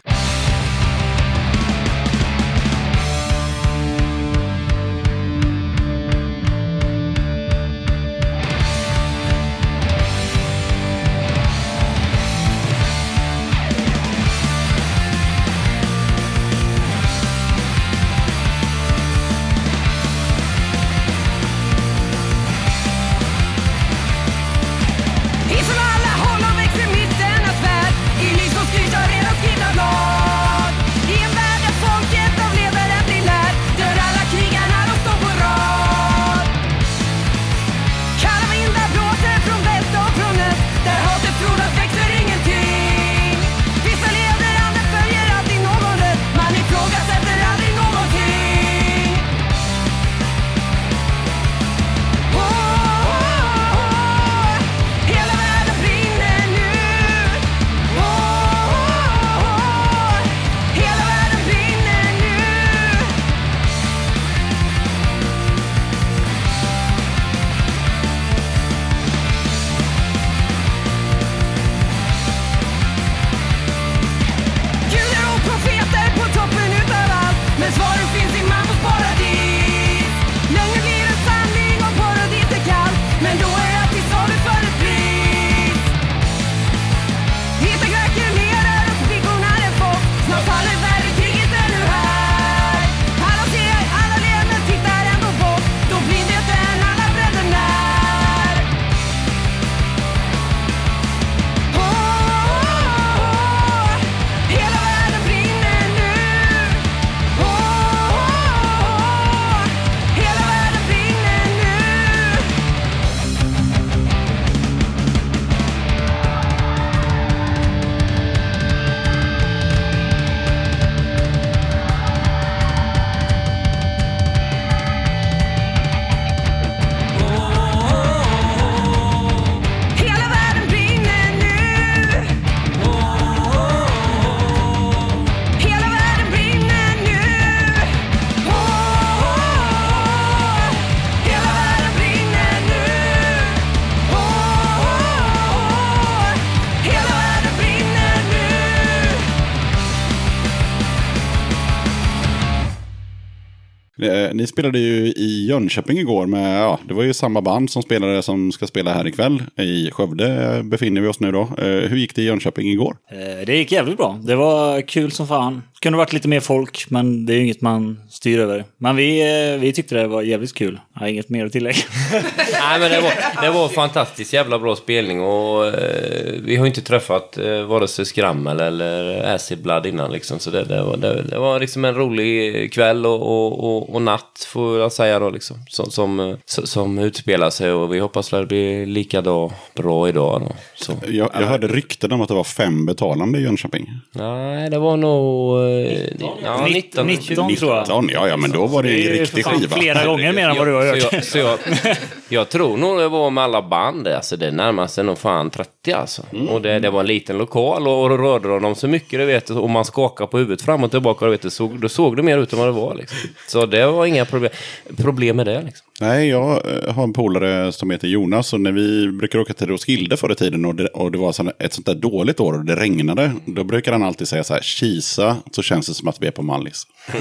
[154.36, 158.22] Ni spelade ju i Jönköping igår med, ja, det var ju samma band som spelade
[158.22, 159.42] som ska spela här ikväll.
[159.56, 161.40] I Skövde befinner vi oss nu då.
[161.40, 162.96] Eh, hur gick det i Jönköping igår?
[163.10, 164.18] Eh, det gick jävligt bra.
[164.22, 165.62] Det var kul som fan.
[165.86, 168.64] Kunde varit lite mer folk, men det är ju inget man styr över.
[168.78, 170.80] Men vi, eh, vi tyckte det var jävligt kul.
[170.94, 171.78] Jag har inget mer att tillägga.
[172.52, 176.68] Nej, men det var, det var fantastiskt jävla bra spelning och eh, vi har ju
[176.68, 180.38] inte träffat eh, vare sig Skrammel eller Acid Blood innan liksom.
[180.38, 184.02] Så det, det, var, det, det var liksom en rolig kväll och, och, och, och
[184.02, 185.56] natt får jag säga då liksom.
[185.68, 189.52] Som, som, eh, som, som utspelar sig och vi hoppas att det blir lika då,
[189.74, 190.56] bra idag då.
[190.74, 190.92] Så.
[191.08, 193.90] Jag, jag hörde rykten om att det var fem betalande i Jönköping.
[194.12, 195.75] Nej, det var nog...
[195.76, 197.82] eh, Ja, 19, 19 tror jag.
[197.82, 199.76] 19, ja, ja, men då var det ju riktig skiva.
[199.76, 201.02] flera gånger mer än vad du har hört.
[201.02, 201.58] Så jag, så jag,
[202.28, 205.92] jag tror nog det var med alla band, alltså det närmar sig nog fan 30
[205.92, 206.22] alltså.
[206.48, 209.24] Och det, det var en liten lokal och, och rörde de dem så mycket, du
[209.24, 212.16] vet, och man skakade på huvudet fram och tillbaka, du vet, det såg, då såg
[212.16, 213.18] det mer ut än vad det var liksom.
[213.48, 214.50] Så det var inga problem,
[214.96, 215.86] problem med det liksom.
[216.00, 219.66] Nej, jag eh, har en polare som heter Jonas och när vi brukar åka till
[219.66, 222.64] Roskilde förr i tiden och det, och det var ett sånt där dåligt år och
[222.64, 226.22] det regnade, då brukar han alltid säga så här, Kisa, så känns det som att
[226.22, 226.86] vi är på Mallis.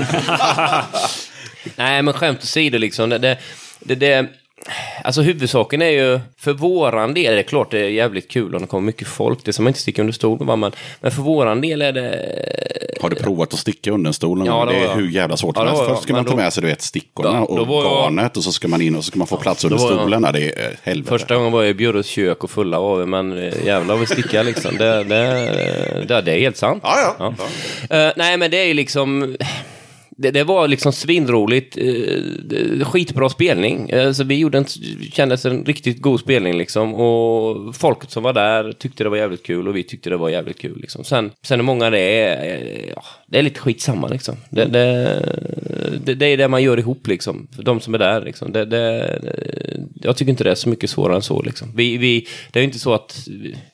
[1.75, 3.09] Nej, men skämt åsido liksom.
[3.09, 3.37] Det,
[3.79, 4.29] det, det,
[5.03, 8.61] alltså huvudsaken är ju, för våran del, det är klart det är jävligt kul om
[8.61, 11.21] det kommer mycket folk, det som man inte sticker under stol med, men, men för
[11.21, 14.37] våran del är det Har du provat att sticka under en stol?
[14.37, 14.95] någon Ja, det det är jag.
[14.95, 15.81] hur jävla svårt Ja, som det helst.
[15.89, 15.95] jag.
[15.97, 18.37] Först ska man ta då- med sig du vet, stickorna Ja, då och jag- garnet
[18.37, 20.23] och så ska man in och så ska man få plats under då jag- stolen.
[20.25, 21.09] Ja, det är eh, helvete.
[21.09, 23.99] Första gången var jag i Bjurres kök och fulla var vi, men eh, jävlar vad
[23.99, 24.77] vi stickar liksom.
[24.77, 26.83] Det, det, det, det är helt sant.
[26.85, 27.33] Ja, ja.
[27.97, 29.35] Eh, nej, men det är ju liksom...
[30.17, 31.77] Det, det var liksom svinroligt.
[31.77, 33.91] Eh, skitbra spelning.
[33.93, 34.65] Alltså så vi gjorde en,
[35.11, 36.93] kändes en riktigt god spelning liksom.
[36.93, 40.29] Och folket som var där tyckte det var jävligt kul och vi tyckte det var
[40.29, 40.79] jävligt kul.
[40.81, 41.03] Liksom.
[41.03, 43.03] Sen, sen hur många det är, eh, ja,
[43.35, 44.35] det är lite skitsamma liksom.
[44.49, 45.21] Det, det,
[46.05, 47.47] det, det är det man gör ihop liksom.
[47.55, 48.51] För de som är där liksom.
[48.51, 49.19] Det, det,
[50.01, 51.71] jag tycker inte det är så mycket svårare än så liksom.
[51.75, 53.27] Vi, vi, det är ju inte så att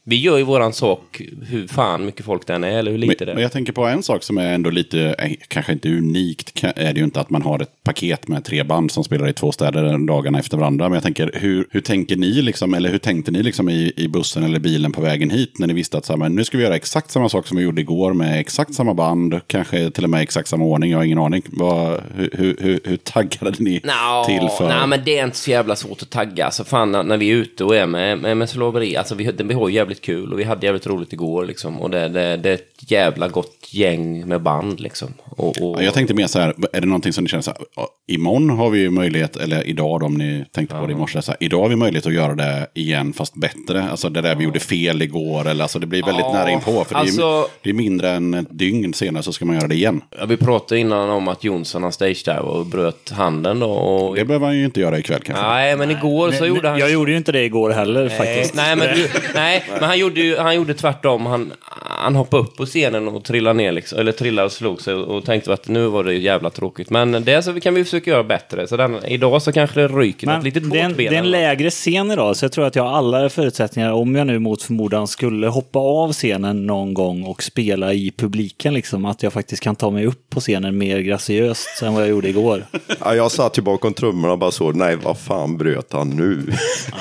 [0.03, 3.25] vi gör ju våran sak hur fan mycket folk den är eller hur lite det
[3.25, 3.33] Men, är.
[3.33, 6.93] men jag tänker på en sak som är ändå lite, eh, kanske inte unikt, är
[6.93, 9.51] det ju inte att man har ett paket med tre band som spelar i två
[9.51, 10.89] städer dagarna efter varandra.
[10.89, 14.07] Men jag tänker, hur, hur tänker ni liksom, eller hur tänkte ni liksom i, i
[14.07, 16.57] bussen eller bilen på vägen hit när ni visste att så här, men nu ska
[16.57, 20.03] vi göra exakt samma sak som vi gjorde igår med exakt samma band, kanske till
[20.03, 21.43] och med exakt samma ordning, jag har ingen aning.
[21.45, 22.29] Vad, hur,
[22.59, 24.67] hur, hur, taggade ni Nå, till för...
[24.67, 26.45] Nej, men det är inte så jävla svårt att tagga.
[26.45, 29.53] Alltså, fan, när, vi är ute och är med, med, med slaveri, alltså vi, vi
[29.53, 31.81] har jävligt kul och vi hade jävligt roligt igår liksom.
[31.81, 35.13] Och det, det, det är ett jävla gott gäng med band liksom.
[35.25, 37.51] Och, och, Ja, Jag tänkte mer så här, är det någonting som ni känner så
[37.51, 40.95] här, imorgon har vi ju möjlighet, eller idag då, om ni tänkte på det i
[40.95, 43.89] morse, så här, idag har vi möjlighet att göra det igen fast bättre.
[43.89, 46.83] Alltså det där vi gjorde fel igår, eller alltså det blir väldigt Ja, nära inpå.
[46.83, 49.67] För det, är, alltså- det är mindre än ett dygn senare så ska man göra
[49.67, 50.01] det igen.
[50.19, 53.69] Ja, vi pratade innan om att Jonsson har stage där och bröt handen då.
[53.69, 54.15] Och...
[54.15, 55.45] Det behöver han ju inte göra ikväll kanske.
[55.45, 56.79] Nej, men igår så gjorde han...
[56.79, 58.55] Jag gjorde ju inte det igår heller Nej, faktiskt.
[58.55, 61.25] nej, men, du, nej, men han gjorde ju han gjorde tvärtom.
[61.25, 61.53] Han,
[62.01, 65.25] han hoppade upp på scenen och trillade ner, liksom, eller trillade och slog sig och
[65.25, 66.89] tänkte att nu var det jävla tråkigt.
[66.89, 68.67] Men det så kan vi försöka göra bättre.
[68.67, 71.11] Så den, idag så kanske det ryker något Men litet det, är en, det är
[71.13, 71.31] en något.
[71.31, 74.63] lägre scen idag, så jag tror att jag har alla förutsättningar om jag nu mot
[74.63, 79.63] förmodan skulle hoppa av scenen någon gång och spela i publiken, liksom, att jag faktiskt
[79.63, 82.65] kan ta mig upp på scenen mer graciöst än vad jag gjorde igår.
[82.99, 86.53] Ja, jag satt ju bakom trummorna och bara så, nej vad fan bröt han nu?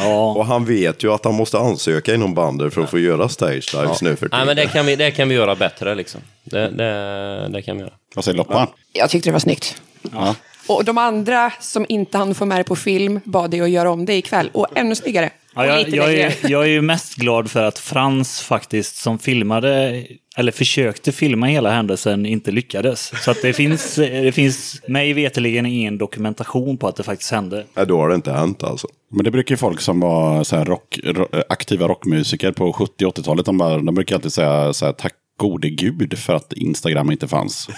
[0.04, 0.34] Ja.
[0.36, 3.74] och han vet ju att han måste ansöka inom bandet för att få göra stage
[3.74, 6.20] dives nu för Nej, men det kan, vi, det kan vi göra bättre liksom.
[6.44, 7.92] Det, det, det kan vi göra.
[8.14, 8.66] Vad säger Loppan?
[8.92, 9.82] Jag tyckte det var snyggt.
[10.12, 10.34] Ja.
[10.66, 13.90] Och de andra som inte hann få med det på film bad dig att göra
[13.90, 14.50] om det ikväll.
[14.52, 15.30] Och ännu snyggare.
[15.54, 20.04] Ja, jag, jag, är, jag är ju mest glad för att Frans faktiskt, som filmade,
[20.36, 23.12] eller försökte filma hela händelsen, inte lyckades.
[23.24, 27.64] Så att det finns, det finns mig veterligen ingen dokumentation på att det faktiskt hände.
[27.74, 28.88] Nej, då har det inte hänt alltså.
[29.10, 33.06] Men det brukar ju folk som var så här rock, ro, aktiva rockmusiker på 70
[33.06, 37.28] 80-talet, de, de brukar alltid säga så här, tack gode gud för att Instagram inte
[37.28, 37.68] fanns.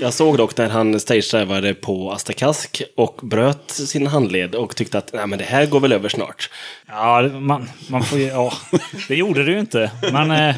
[0.00, 5.12] Jag såg dock när han stagedrivade på Astakask och bröt sin handled och tyckte att
[5.12, 6.50] Nej, men det här går väl över snart.
[6.88, 8.52] Ja, man, man får ju, ja,
[9.08, 9.90] det gjorde det ju inte.
[10.12, 10.54] Men eh,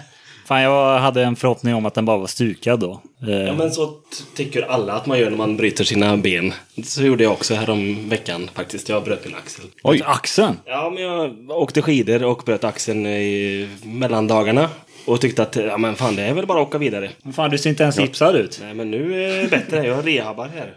[0.46, 3.00] fan, jag hade en förhoppning om att den bara var stukad då.
[3.22, 3.92] Eh, Ja, men så
[4.36, 6.54] tycker alla att man gör när man bryter sina ben.
[6.84, 8.88] Så gjorde jag också härom veckan faktiskt.
[8.88, 9.64] Jag bröt min axel.
[9.82, 10.56] Oj, Axeln?
[10.64, 14.68] Ja, men jag åkte skidor och bröt axeln i mellandagarna.
[15.06, 17.10] Och tyckte att, ja men fan det är väl bara att åka vidare.
[17.22, 18.58] Men fan, du ser inte ens gipsad ut.
[18.62, 20.74] Nej men nu är det bättre, jag rehabar här.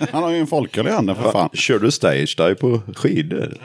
[0.12, 1.50] han har ju en folköl i handen för fan.
[1.52, 3.54] Kör du stage dive på skidor?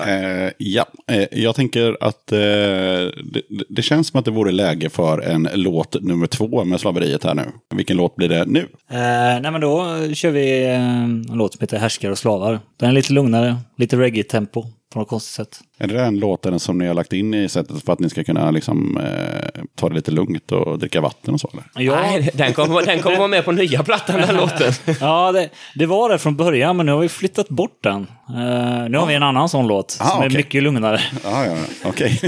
[0.00, 4.90] Eh, ja, eh, jag tänker att eh, det, det känns som att det vore läge
[4.90, 7.44] för en låt nummer två med slaveriet här nu.
[7.74, 8.60] Vilken låt blir det nu?
[8.90, 9.84] Eh, nej men då
[10.14, 12.60] kör vi eh, en låt som heter Härskar och slavar.
[12.76, 15.60] Den är lite lugnare, lite reggae-tempo på något konstigt sätt.
[15.78, 18.24] Är det den låten som ni har lagt in i sättet för att ni ska
[18.24, 21.50] kunna liksom, eh, ta det lite lugnt och dricka vatten och så?
[21.52, 21.86] Eller?
[21.86, 24.72] Ja, Nej, den kommer, den kommer vara med på nya plattan, den låten.
[25.00, 28.06] ja det, det var det från början men nu har vi flyttat bort den.
[28.28, 30.36] Eh, nu har vi en annan sån låt Ah, som är okej.
[30.36, 31.00] mycket lugnare.
[31.24, 32.20] Ja, ja, okej.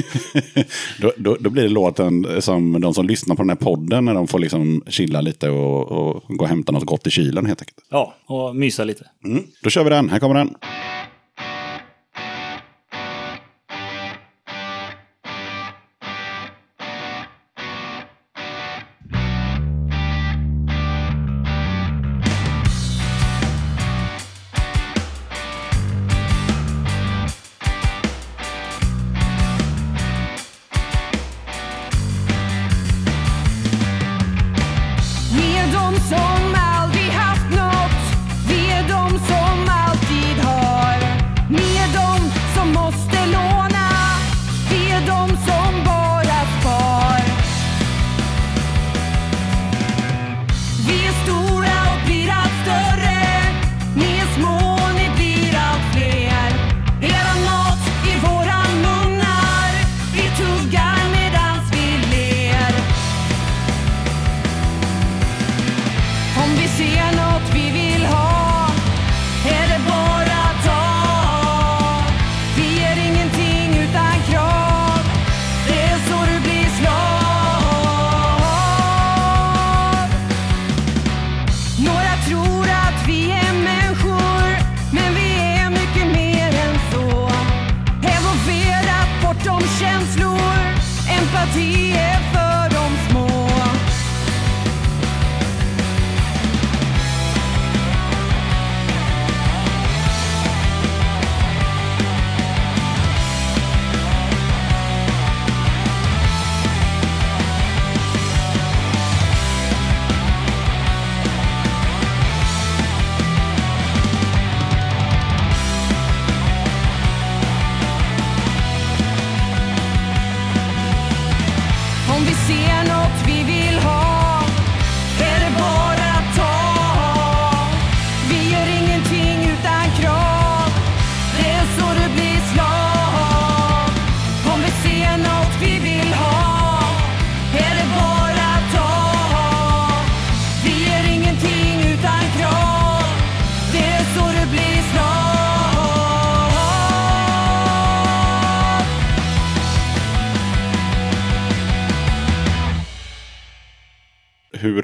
[1.00, 4.14] då, då, då blir det låten som de som lyssnar på den här podden när
[4.14, 7.60] de får liksom chilla lite och, och gå och hämta något gott i kylen helt
[7.62, 7.78] enkelt.
[7.90, 9.04] Ja, och mysa lite.
[9.24, 9.44] Mm.
[9.62, 10.54] Då kör vi den, här kommer den.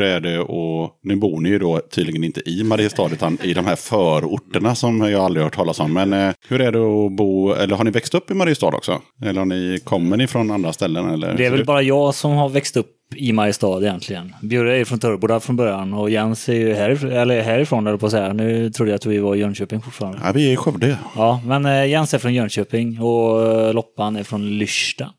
[0.01, 3.55] Hur är det och nu bor ni ju då tydligen inte i Mariestad utan i
[3.55, 5.93] de här förorterna som jag aldrig hört talas om.
[5.93, 9.03] Men eh, hur är det att bo, eller har ni växt upp i Mariestad också?
[9.25, 11.11] Eller har ni, kommer ni från andra ställen?
[11.11, 11.35] Eller?
[11.35, 14.35] Det är väl bara jag som har växt upp i Mariestad egentligen.
[14.43, 17.99] Bjurre är ju från Törboda från början och Jens är ju härifrån, eller härifrån eller
[17.99, 18.33] på att säga.
[18.33, 20.21] Nu trodde jag att vi var i Jönköping fortfarande.
[20.25, 20.99] Ja, vi är i Skövde.
[21.17, 25.11] Ja, men eh, Jens är från Jönköping och eh, Loppan är från Lyrsta.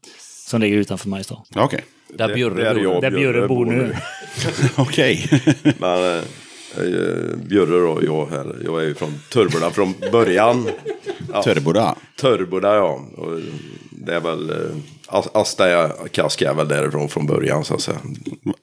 [0.47, 1.37] Som ligger utanför Mariestad.
[1.55, 1.83] Okej,
[2.13, 2.87] Där Det- Bjurre bor.
[2.95, 3.95] och Där Bjurre bor nu.
[4.77, 5.29] okej.
[5.77, 6.17] Men eh,
[6.77, 8.55] eh, Bjurre då, jag här.
[8.65, 10.69] Jag är ju från Törboda från början.
[11.33, 11.95] Ja, Törboda.
[12.21, 13.01] Törboda ja.
[13.17, 13.39] Och
[13.91, 14.49] det är väl...
[14.49, 14.55] Eh,
[15.07, 17.97] As- Asta Kask är väl därifrån från början så att säga.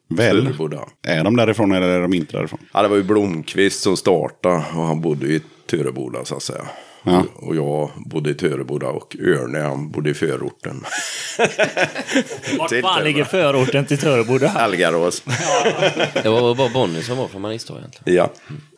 [0.08, 0.46] Väl.
[0.46, 0.88] Törboda.
[1.02, 2.58] Är de därifrån eller är de inte därifrån?
[2.72, 5.40] Ja, det var ju Blomqvist som startade och han bodde i
[5.70, 6.64] Töreboda så att säga.
[7.02, 7.24] Ja.
[7.34, 10.84] Och jag bodde i Töreboda och Örne han bodde i förorten.
[11.38, 13.00] Vart Till fan Törboda.
[13.00, 14.48] ligger förorten till Töreboda?
[14.48, 15.22] Algarås.
[16.22, 18.16] Det var bara Bonnie som var från Mariestad egentligen.
[18.16, 18.30] ja.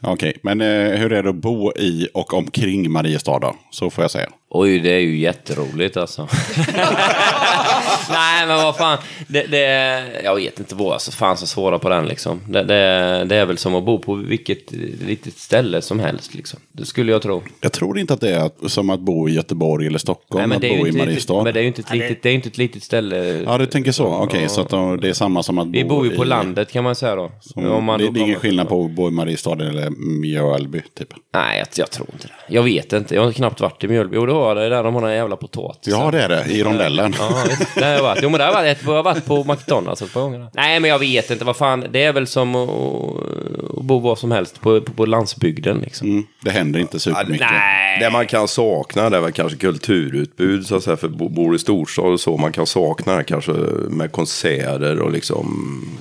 [0.02, 3.56] Okej, men eh, hur är det att bo i och omkring Mariestad då?
[3.70, 4.30] Så får jag säga.
[4.52, 6.28] Oj, det är ju jätteroligt alltså.
[8.10, 8.98] Nej, men vad fan.
[9.28, 12.40] Det, det, jag vet inte vad, alltså, fan så svåra på den liksom.
[12.48, 14.72] Det, det, det är väl som att bo på vilket
[15.06, 16.60] litet ställe som helst liksom.
[16.72, 17.42] Det skulle jag tro.
[17.60, 20.56] Jag tror inte att det är som att bo i Göteborg eller Stockholm, Nej, men
[20.56, 21.42] att det är bo i inte, Mariestad.
[21.44, 23.42] men det är ju inte ett litet, det är inte ett litet ställe.
[23.46, 24.06] Ja, du tänker så.
[24.06, 26.26] Okej, så att de- det är samma som att bo Vi bor ju på i...
[26.26, 27.30] landet kan man säga då.
[27.54, 29.90] Om man det, är ingen skillnad på att bo i Mariestad eller
[30.20, 31.08] Mjölby, typ.
[31.34, 32.54] Nej, jag, jag tror inte det.
[32.54, 33.14] Jag vet inte.
[33.14, 34.16] Jag har knappt varit i Mjölby.
[34.16, 35.92] Jo, det var det där de har den jävla potatis.
[35.92, 36.44] Ja, det är det.
[36.50, 37.14] I rondellen.
[37.18, 38.18] Ja, det har jag varit.
[38.22, 38.78] Jo, men det har jag varit.
[38.84, 40.46] Jag har varit på McDonalds ett par gånger.
[40.54, 41.44] Nej, men jag vet inte.
[41.44, 41.86] Vad fan.
[41.90, 46.08] Det är väl som att, bo var som helst på, på, på landsbygden liksom.
[46.10, 47.46] Mm, det händer inte supermycket.
[47.50, 48.00] Nej.
[48.00, 50.96] Det man kan sakna det är väl kanske kulturutbud så att säga.
[50.96, 52.36] För bo- bor i storstad och så.
[52.36, 53.52] Man kan sakna det kanske
[53.88, 55.46] med konserter och liksom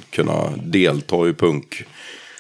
[0.10, 1.34] kunna delta i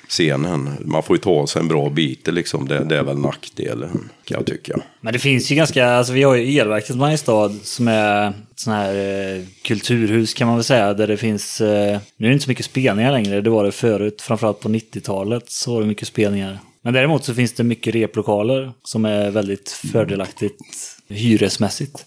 [0.09, 0.69] punkscenen.
[0.85, 2.67] Man får ju ta sig en bra bit liksom.
[2.67, 4.79] Det, det är väl nackdelen kan jag tycka.
[5.01, 8.95] Men det finns ju ganska, alltså vi har ju Elverket Mariestad som är sån här
[8.95, 10.93] eh, kulturhus kan man väl säga.
[10.93, 13.71] Där det finns, eh, nu är det inte så mycket spelningar längre, det var det
[13.71, 14.21] förut.
[14.21, 16.59] Framförallt på 90-talet så var det mycket spelningar.
[16.81, 20.59] Men däremot så finns det mycket replokaler som är väldigt fördelaktigt
[21.07, 22.05] hyresmässigt.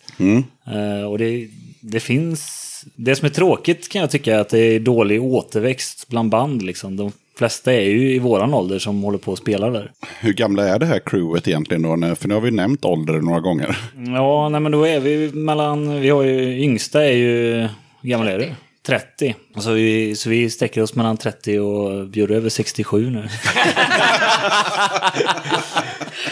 [0.66, 1.48] Eh, och det,
[1.80, 6.08] det finns, det som är tråkigt kan jag tycka är att det är dålig återväxt
[6.08, 6.96] bland band liksom.
[6.96, 9.92] De flesta är ju i våran ålder som håller på och spelar där.
[10.20, 12.14] Hur gamla är det här crewet egentligen då?
[12.14, 13.78] För nu har vi nämnt ålder några gånger.
[14.06, 17.68] Ja, nej men då är vi mellan, vi har ju, yngsta är ju,
[18.02, 18.52] hur gammal är du?
[18.86, 19.34] 30.
[19.54, 23.20] Alltså vi, så vi sträcker oss mellan 30 och Bjurre är över 67 nu.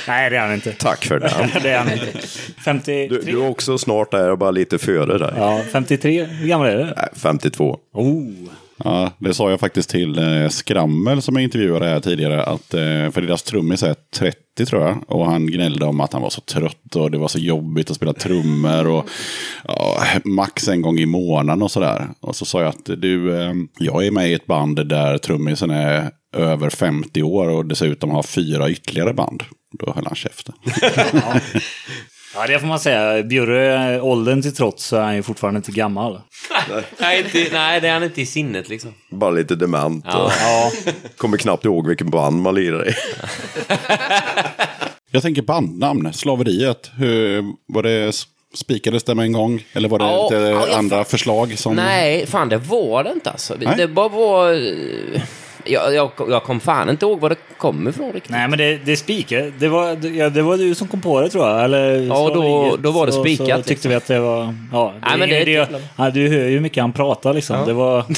[0.07, 0.73] nej, det är han inte.
[0.73, 1.51] Tack för det.
[1.63, 2.19] det är han inte.
[2.65, 3.09] 53.
[3.09, 5.33] Du, du är också snart där, bara lite före dig.
[5.37, 6.25] Ja, 53.
[6.25, 6.85] Hur gammal är du?
[6.85, 7.79] Nej, 52.
[7.93, 8.31] Oh.
[8.85, 12.45] Ja, det sa jag faktiskt till eh, Skrammel som jag intervjuade här tidigare.
[12.45, 15.05] Att, eh, för deras trummis är 30 tror jag.
[15.07, 17.97] Och han gnällde om att han var så trött och det var så jobbigt att
[17.97, 18.87] spela trummor.
[18.87, 19.09] Och,
[19.65, 22.09] ja, max en gång i månaden och sådär.
[22.21, 25.71] Och så sa jag att du, eh, jag är med i ett band där trummisen
[25.71, 29.43] är över 50 år och dessutom har fyra ytterligare band.
[29.79, 30.55] Då höll han käften.
[32.35, 33.23] Ja, det får man säga.
[33.23, 36.21] Bjurre, åldern till trots så är han ju fortfarande inte gammal.
[36.99, 38.95] Nej, inte, nej, det är han inte i sinnet liksom.
[39.11, 40.05] Bara lite dement.
[40.07, 40.71] Och Ja,
[41.17, 42.93] kommer knappt ihåg vilken band man lirar i.
[45.11, 46.91] Jag tänker bandnamn, slaveriet.
[46.97, 48.13] Hur, var det
[48.55, 49.65] spikades det med en gång?
[49.73, 50.37] Eller var det Ja, lite
[50.71, 51.59] ja, andra förslag?
[51.59, 51.77] Som...
[51.77, 53.55] Nej, fan det var det inte alltså.
[53.61, 53.75] Nej.
[53.77, 54.53] Det bara var...
[55.71, 58.31] jag, jag, jag kom fan inte ihåg var det kommer ifrån riktigt.
[58.31, 59.53] Nej, men det, det spikade.
[59.59, 61.65] Det var, ja, det var du som kom på det tror jag.
[61.65, 63.89] Eller, Ja, då- då var det Så- spikat, Så tyckte liksom.
[63.89, 64.55] vi att det var...
[64.73, 67.67] Ja, det, Nej, men det- det, ja, du hör ju hur mycket han pratar liksom.
[67.67, 68.05] Det var...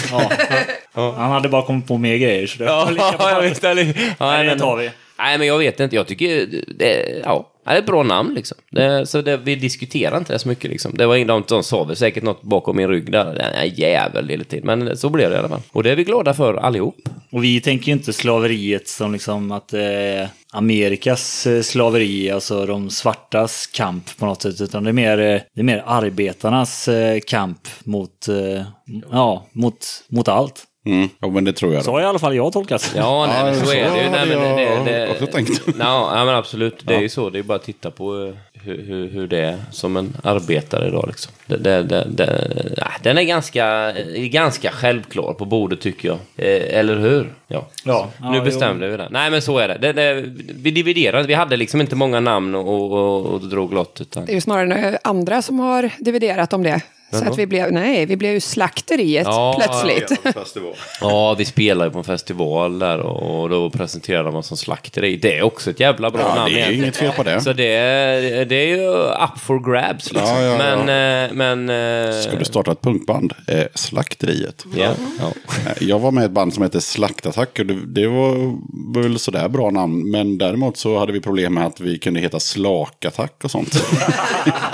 [0.95, 2.47] Ja, Han hade bara kommit på mer grejer.
[2.47, 3.31] Så det var lika bra.
[3.31, 3.85] jag vet, eller,
[4.19, 4.91] ja, Nej, det tar vi.
[5.19, 5.97] Nej, men jag vet inte.
[5.97, 6.47] Jag tycker
[6.79, 8.59] det, ja, det är ett bra namn liksom.
[8.71, 10.93] Det, så det, vi diskuterar inte det så mycket liksom.
[10.95, 13.25] Det var ingen de, de sa väl säkert något bakom min rygg där.
[13.25, 14.67] Den är jävel hela tiden.
[14.67, 15.61] Men så blev det i alla fall.
[15.73, 17.09] Och det är vi glada för allihop.
[17.31, 22.67] Och vi tänker ju inte slaveriet som liksom att det är Amerikas eh, slaveri, alltså
[22.67, 24.61] de svartas kamp på något sätt.
[24.61, 28.63] Utan det är mer, eh, det är mer arbetarnas eh, kamp mot, eh,
[29.11, 30.65] ja, mot, mot allt.
[30.85, 31.09] Mm.
[31.21, 31.85] Ja, men det tror jag.
[31.85, 32.93] Så har i alla fall jag tolkat.
[32.97, 34.11] Ja, nej, men så, så är det ju.
[34.11, 35.63] Nej, men det, det, det, också tänkt.
[35.79, 36.87] Ja, ja, men absolut.
[36.87, 37.31] Det är ju så.
[37.31, 40.89] Det är bara att titta på eh, hur, hur, hur det är som en arbetare
[40.89, 41.05] idag.
[41.09, 41.33] Liksom.
[41.47, 46.19] Det, det, det, det, nej, den är ganska, är ganska självklar på bordet tycker jag.
[46.37, 47.33] Eh, eller hur?
[47.47, 47.67] Ja.
[47.85, 49.09] Ja, nu ja, bestämde vi det.
[49.11, 49.79] Nej, men så är det.
[49.79, 50.25] det, det
[50.55, 51.29] vi dividerade.
[51.29, 54.01] Vi hade liksom inte många namn och, och, och drog lott.
[54.01, 54.25] Utan...
[54.25, 56.81] Det är ju snarare andra som har dividerat om det.
[57.13, 60.35] Så att vi blev, nej, vi blev ju slakteriet Ja, plötsligt.
[60.35, 60.75] Festival.
[61.01, 65.17] Ja, vi spelar ju på en festival där och då presenterade man som slakteri.
[65.17, 66.83] Det är också ett jävla bra Ja, namn det är egentligen.
[66.85, 67.41] inget fel på det.
[67.41, 68.89] Så det är, det är ju
[69.25, 70.29] up for grabs liksom.
[70.37, 70.77] Ja, ja, ja.
[70.85, 72.09] Men, eh, men...
[72.11, 73.33] eh, Ska du starta ett punkband?
[73.49, 74.65] Eh, slakteriet.
[74.77, 74.91] Ja,
[75.21, 75.33] ja.
[75.67, 78.59] Eh, Jag var med i ett band som hette Slaktattack och det, det var
[79.03, 80.11] väl sådär bra namn.
[80.11, 83.75] Men däremot så hade vi problem med att vi kunde heta Slakattack och sånt.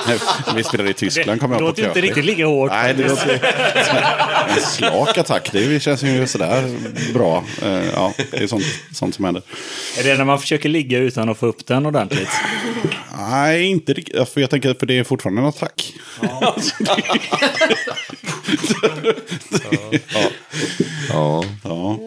[0.56, 1.66] vi spelade i Tyskland kom Det jag på.
[1.66, 2.70] låter ju inte riktigt lika hårt.
[2.70, 3.40] Nej, det låter...
[4.56, 6.76] En slak attack, det känns ju sådär
[7.14, 7.44] bra.
[7.62, 8.64] Eh, Ja, det är sånt,
[8.94, 9.42] sånt som händer.
[9.98, 12.28] Är det när man försöker ligga utan att få upp den ordentligt?
[13.30, 14.28] Nej, inte riktigt.
[14.28, 15.92] För jag tänker för det är fortfarande en attack.
[16.20, 16.56] ja.
[21.64, 21.98] Ja.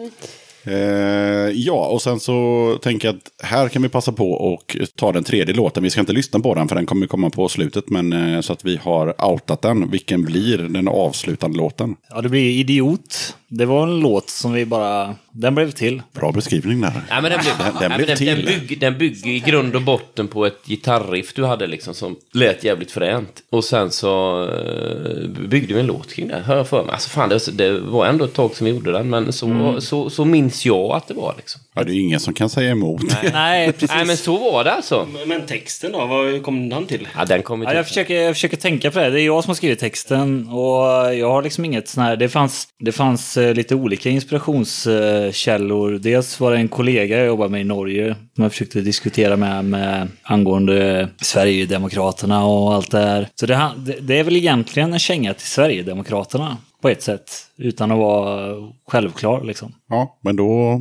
[0.64, 5.12] Eh, ja, och sen så tänker jag att här kan vi passa på och ta
[5.12, 5.82] den tredje låten.
[5.82, 7.90] Vi ska inte lyssna på den för den kommer komma på slutet.
[7.90, 9.90] Men eh, så att vi har outat den.
[9.90, 11.96] Vilken blir den avslutande låten?
[12.10, 13.36] Ja, det blir Idiot.
[13.54, 15.14] Det var en låt som vi bara...
[15.34, 16.02] Den blev till.
[16.12, 16.92] Bra beskrivning där.
[17.10, 18.26] Nej, men den, bygger, Den- den nej, blev den, till.
[18.26, 22.16] den, bygger, den bygger i grund och botten på ett gitarriff du hade liksom som
[22.32, 23.42] lät jävligt fränt.
[23.50, 26.92] Och sen så eh, byggde vi en låt kring det, hör jag för mig.
[26.92, 29.80] Alltså fan, det, det var ändå ett tag som vi gjorde den, men så, Mm.
[29.80, 31.60] så, så minns jag att det var liksom.
[31.74, 33.02] Ja, det är ingen som kan säga emot.
[33.32, 33.90] Nej, precis.
[33.90, 35.06] Nej, men så var det alltså.
[35.26, 37.08] Men texten då, vad kom den till?
[37.16, 37.76] Ja, den kom vi Ja, till.
[37.76, 39.10] jag, försöker, jag försöker tänka på det.
[39.10, 42.16] Det är jag som har skrivit texten och jag har liksom inget sån här...
[42.16, 45.90] Det fanns, det fanns Eh, lite olika inspirationskällor.
[45.90, 49.64] Dels var det en kollega jag jobbade med i Norge som jag försökte diskutera med,
[49.64, 53.28] med angående Sverigedemokraterna och allt det här.
[53.34, 53.70] Så det,
[54.00, 57.30] det är väl egentligen en känga till Sverigedemokraterna på ett sätt.
[57.62, 58.54] Utan att vara
[58.86, 59.72] självklar liksom.
[59.88, 60.80] Ja, men då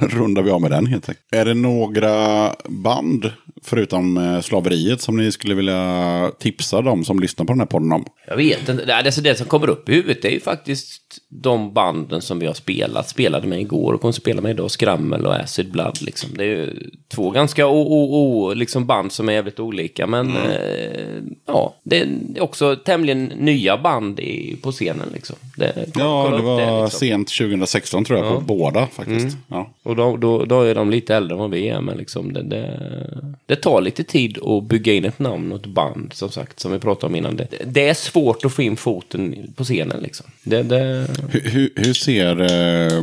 [0.00, 1.26] rundar vi av med den helt enkelt.
[1.32, 3.30] Är det några band,
[3.62, 7.92] förutom eh, slaveriet, som ni skulle vilja tipsa dem som lyssnar på den här podden
[7.92, 8.04] om?
[8.26, 8.84] Jag vet inte.
[8.84, 12.38] Det, alltså det som kommer upp i huvudet det är ju faktiskt de banden som
[12.38, 13.08] vi har spelat.
[13.08, 14.70] Spelade med igår och kommer spela med idag.
[14.70, 16.02] Skrammel och Acid Blood.
[16.02, 16.30] Liksom.
[16.34, 20.06] Det är ju två ganska o, o, o, liksom band som är jävligt olika.
[20.06, 22.08] Men eh, ja, det är
[22.40, 25.08] också tämligen nya band i, på scenen.
[25.12, 25.36] Liksom.
[25.56, 26.98] Det, Ja, kolla det var liksom.
[26.98, 29.36] sent 2016 tror jag, på båda faktiskt.
[29.48, 29.70] Ja.
[29.82, 32.42] Och då, då, då är de lite äldre än vad vi är, men liksom det,
[32.42, 32.80] det,
[33.46, 36.72] det tar lite tid att bygga in ett namn och ett band, som sagt, som
[36.72, 37.36] vi pratade om innan.
[37.36, 40.26] Det, det är svårt att få in foten på scenen, liksom.
[40.42, 43.02] Det, det, Hur, hur, hur ser eh,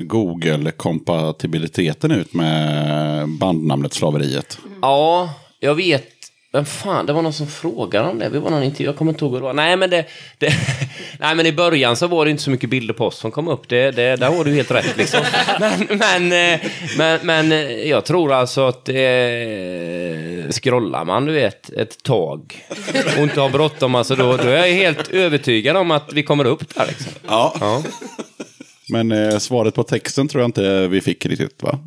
[0.00, 4.58] Google-kompatibiliteten ut med bandnamnet Slaveriet?
[4.82, 6.08] ja, jag vet.
[6.54, 8.28] Men fan, det var någon som frågade om det.
[8.28, 9.52] Vi var någon intervju, jag kommer inte ihåg vad det var.
[9.52, 10.06] Nej, men det,
[10.38, 10.52] det,
[11.18, 13.48] nej, men i början så var det inte så mycket bilder på oss som kom
[13.48, 13.68] upp.
[13.68, 15.20] Det, det, där har du helt rätt liksom.
[15.60, 16.60] Men, men, eh,
[16.98, 18.94] men, men eh, jag tror alltså att eh,
[20.50, 22.64] scrollar man, du vet, ett tag
[23.16, 26.44] och inte har bråttom, alltså då, då är jag helt övertygad om att vi kommer
[26.44, 27.12] upp där liksom.
[27.26, 27.54] Ja.
[27.60, 27.82] Ja.
[28.88, 31.78] Men eh, svaret på texten tror jag inte vi fick riktigt, va?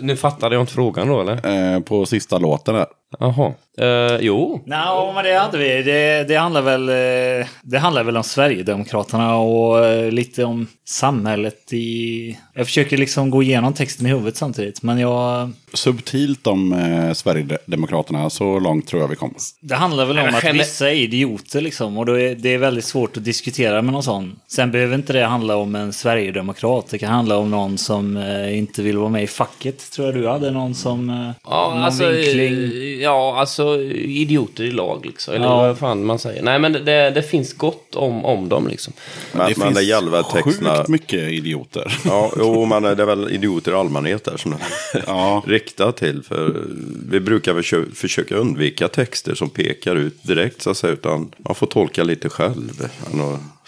[0.00, 1.74] Nu fattade jag inte frågan då, eller?
[1.74, 2.86] Eh, på sista låten där.
[3.18, 3.52] Jaha.
[3.80, 4.62] Eh, jo.
[4.66, 5.82] Nej, men det hade vi.
[5.82, 11.72] Det, det, handlar väl, eh, det handlar väl om Sverigedemokraterna och eh, lite om samhället
[11.72, 12.38] i...
[12.54, 15.52] Jag försöker liksom gå igenom texten i huvudet samtidigt, men jag...
[15.72, 19.34] Subtilt om eh, Sverigedemokraterna, så långt tror jag vi kom.
[19.60, 22.84] Det handlar väl om att vissa är idioter liksom och då är, det är väldigt
[22.84, 24.40] svårt att diskutera med någon sån.
[24.46, 26.86] Sen behöver inte det handla om en Sverigedemokrat.
[26.90, 30.06] Det kan handla om någon som eh, inte vill vara med i facket facket tror
[30.06, 31.10] jag du hade någon som...
[31.10, 32.52] eh, Ja, någon alltså, vinkling.
[32.54, 35.34] eh, ja, alltså idioter i lag liksom.
[35.34, 35.56] Eller Ja.
[35.56, 36.42] vad fan man säger.
[36.42, 38.92] Nej, men det, det finns gott om, om dem liksom.
[39.32, 40.76] Men, men det gäller väl texterna.
[40.76, 41.98] sjukt mycket idioter.
[42.04, 44.58] Ja, jo, men det är väl idioter i allmänhet där som det
[45.06, 45.42] Ja.
[45.46, 46.22] är riktat till.
[46.22, 46.62] För
[47.10, 50.92] vi brukar försö- försöka undvika texter som pekar ut direkt så att säga.
[50.92, 52.88] Utan man får tolka lite själv.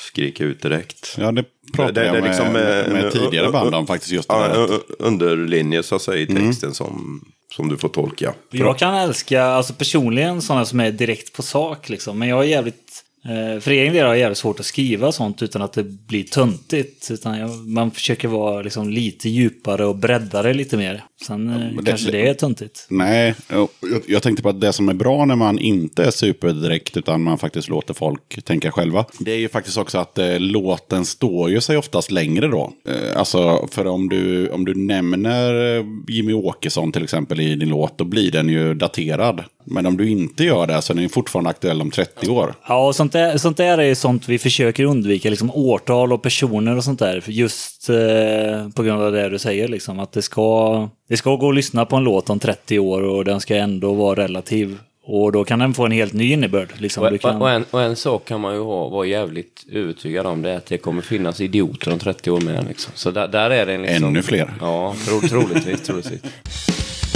[0.01, 1.15] Skrika ut direkt.
[1.19, 1.45] Ja, det
[1.77, 4.13] pratade Det- jag med, liksom, med, eh, med en- tidigare uh, band uh, om faktiskt
[4.13, 4.57] just Ja, där.
[4.57, 7.25] u- u- underlinje så att säga i texten som,
[7.57, 8.35] som du får tolka.
[8.51, 12.19] Jag kan älska, alltså personligen, sådana som är direkt på sak liksom.
[12.19, 13.05] Men jag är jävligt...
[13.25, 16.25] Eh, för egen del har jag jävligt svårt att skriva sånt utan att det blir
[16.25, 17.11] töntigt.
[17.11, 21.05] Utan jag, man försöker vara liksom lite djupare och breddare lite mer.
[21.27, 22.87] Sen eh, men det- kanske det är töntigt.
[22.89, 23.69] Nej, jag,
[24.07, 27.39] jag tänkte på att det som är bra när man inte är superdirekt utan man
[27.39, 29.05] faktiskt låter folk tänka själva.
[29.19, 32.73] Det är ju faktiskt också att eh, låten står ju sig oftast längre då.
[32.89, 37.69] Eh, alltså, för om du, om du nämner eh, Jimmy Åkesson till exempel i din
[37.69, 39.45] låt, då blir den ju daterad.
[39.65, 42.55] Men om du inte gör det så är den fortfarande aktuell om 30 år.
[42.69, 45.31] Ja, och sånt där, sånt där är ju sånt vi försöker undvika.
[45.31, 47.25] Liksom årtal och personer och sånt där.
[47.27, 49.69] Just eh, på grund av det du säger.
[49.69, 53.03] Liksom, att det ska, det ska gå att lyssna på en låt om 30 år
[53.03, 54.79] och den ska ändå vara relativ.
[55.05, 56.69] Och då kan den få en helt ny innebörd.
[56.79, 57.05] Liksom.
[57.05, 57.43] Och, kan...
[57.43, 60.57] och, en, och en sak kan man ju ha, vara jävligt övertygad om det är
[60.57, 62.65] att det kommer finnas idioter om 30 år med.
[62.69, 62.93] Liksom.
[62.95, 64.09] Så där, där är det liksom...
[64.09, 64.55] Ännu fler.
[64.61, 66.21] Ja, tro, troligtvis, troligtvis.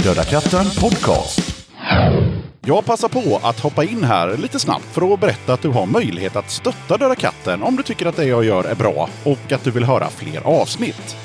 [0.03, 1.65] Döda katten podcast.
[2.65, 5.85] Jag passar på att hoppa in här lite snabbt för att berätta att du har
[5.85, 9.51] möjlighet att stötta Döda katten om du tycker att det jag gör är bra och
[9.51, 11.24] att du vill höra fler avsnitt.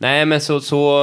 [0.00, 1.00] Nej, men så, så,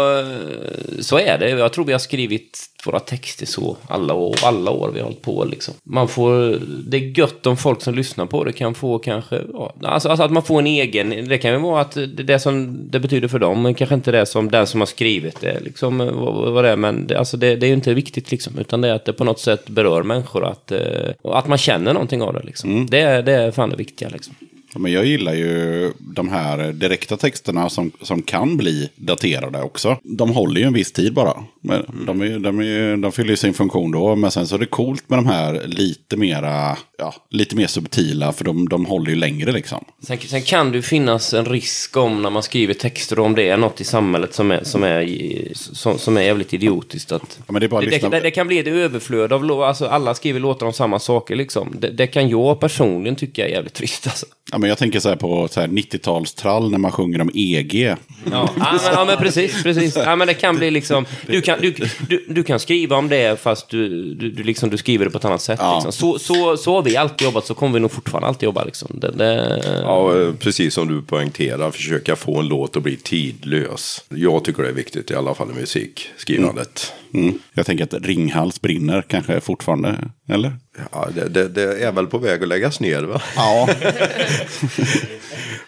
[0.99, 1.49] så är det.
[1.49, 5.21] Jag tror vi har skrivit våra texter så alla år, alla år vi har hållit
[5.21, 5.43] på.
[5.45, 5.73] Liksom.
[5.83, 9.41] Man får, det är gött om folk som lyssnar på det kan få kanske...
[9.53, 11.09] Ja, alltså, alltså att man får en egen...
[11.29, 14.11] Det kan ju vara att det, det som det betyder för dem, men kanske inte
[14.11, 15.59] det som den som har skrivit det.
[15.59, 18.59] Liksom, vad, vad det är, men det, alltså det, det är ju inte viktigt liksom.
[18.59, 20.45] Utan det är att det på något sätt berör människor.
[20.45, 20.79] Att, eh,
[21.23, 22.43] att man känner någonting av det.
[22.43, 22.87] Liksom.
[22.89, 24.09] Det, är- det är fan det viktiga.
[24.09, 24.35] Liksom.
[24.79, 29.97] Men jag gillar ju de här direkta texterna som, som kan bli daterade också.
[30.03, 31.43] De håller ju en viss tid bara.
[31.65, 34.15] Men de, är, de, är, de fyller ju sin funktion då.
[34.15, 38.31] Men sen så är det coolt med de här lite mera, ja, lite mer subtila.
[38.31, 39.85] För de, de håller ju längre liksom.
[40.07, 43.49] Sen, sen kan det ju finnas en risk om när man skriver texter om det
[43.49, 47.11] är något i samhället som är, som är, som, som är jävligt idiotiskt.
[47.11, 49.51] Att Ja, men det är bara att det, det, det kan bli ett överflöd av
[49.61, 51.75] alltså alla skriver låtar om samma saker liksom.
[51.79, 54.25] Det, kan jag personligen tycka är jävligt trist alltså.
[54.51, 57.75] Ja, men jag tänker så här på så här 90-talstrall när man sjunger om EG.
[57.83, 57.97] Ja,
[58.31, 59.95] ja, men, ja men precis, precis.
[59.95, 61.73] Ja, men det kan bli liksom, du kan, du,
[62.09, 65.17] du, du kan skriva om det fast du, du, du, liksom, du skriver det på
[65.17, 65.59] ett annat sätt.
[65.61, 65.75] Ja.
[65.75, 65.91] Liksom.
[65.91, 68.63] Så, så, så har vi alltid jobbat, så kommer vi nog fortfarande alltid jobba.
[68.63, 68.99] Liksom.
[69.01, 74.03] Det, det, Ja, precis som du poängterar, försöka få en låt att bli tidlös.
[74.09, 76.93] Jag tycker det är viktigt i alla fall i musikskrivandet.
[77.13, 77.39] Mm.
[77.53, 79.97] Jag tänker att Ringhals brinner kanske fortfarande,
[80.29, 80.53] eller?
[80.91, 83.21] Ja, det, det, det är väl på väg att läggas ner va?
[83.35, 83.69] Ja.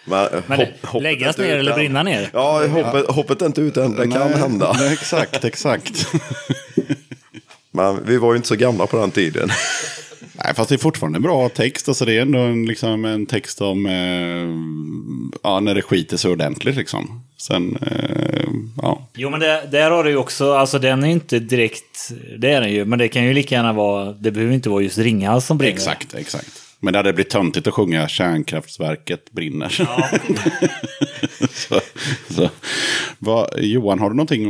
[0.04, 1.78] Men, Men hopp- läggas ner eller än.
[1.78, 2.30] brinna ner?
[2.32, 3.96] Ja, hoppet, hoppet är inte ute än.
[3.96, 4.72] Det kan hända.
[4.78, 6.06] Nej, exakt, exakt.
[7.70, 9.48] Men vi var ju inte så gamla på den tiden.
[10.44, 11.88] Nej, fast det är fortfarande en bra text.
[11.88, 14.48] Alltså det är ändå en, liksom, en text om eh,
[15.42, 16.76] ja, när det skiter så ordentligt.
[16.76, 17.24] Liksom.
[17.36, 18.48] Sen, eh,
[18.82, 19.08] ja.
[19.14, 22.60] Jo men det, där har du ju också, alltså den är inte direkt, det är
[22.60, 25.46] den ju, men det kan ju lika gärna vara, det behöver inte vara just Ringhals
[25.46, 25.74] som brinner.
[25.74, 26.67] Exakt, exakt.
[26.80, 29.68] Men det hade blivit töntigt att sjunga Kärnkraftverket brinner.
[31.54, 31.80] så,
[32.30, 32.50] så.
[33.18, 34.44] Vad- Johan, har du någonting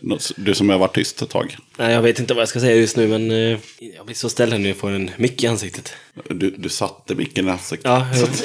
[0.00, 1.56] nå- Du som har varit tyst ett tag.
[1.78, 3.58] Nej, jag vet inte vad jag ska säga just nu, men eh,
[3.96, 5.92] jag blir så ställd här nu jag får en mick i ansiktet.
[6.30, 7.84] Du, du satte micken i ansiktet.
[7.84, 8.28] Ja, jag,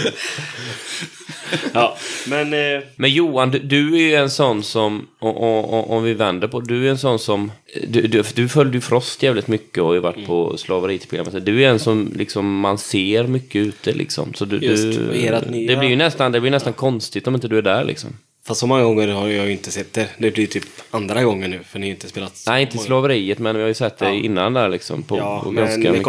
[1.74, 1.96] ja
[2.28, 2.52] men...
[2.54, 6.86] Eh, Men Johan, du, du är ju en sån som, om vi vänder på, du
[6.86, 7.52] är en sån som,
[7.88, 10.26] du, du, du följde ju Frost jävligt mycket och har ju varit Mm.
[10.26, 11.46] på slaveriprogrammet.
[11.46, 14.34] Du är en som liksom, man ser mycket ute liksom.
[14.34, 17.58] Så du, Just, du, det blir ju nästan, det blir nästan konstigt om inte du
[17.58, 18.10] är där liksom.
[18.50, 20.08] Fast så många gånger har jag ju inte sett det.
[20.18, 22.86] Det blir typ andra gången nu, för ni har inte spelat så Nej, inte många-
[22.86, 24.12] slaveriet, men vi har ju sett det Ja.
[24.14, 25.02] innan där liksom.
[25.02, 26.02] På, Ja, på men med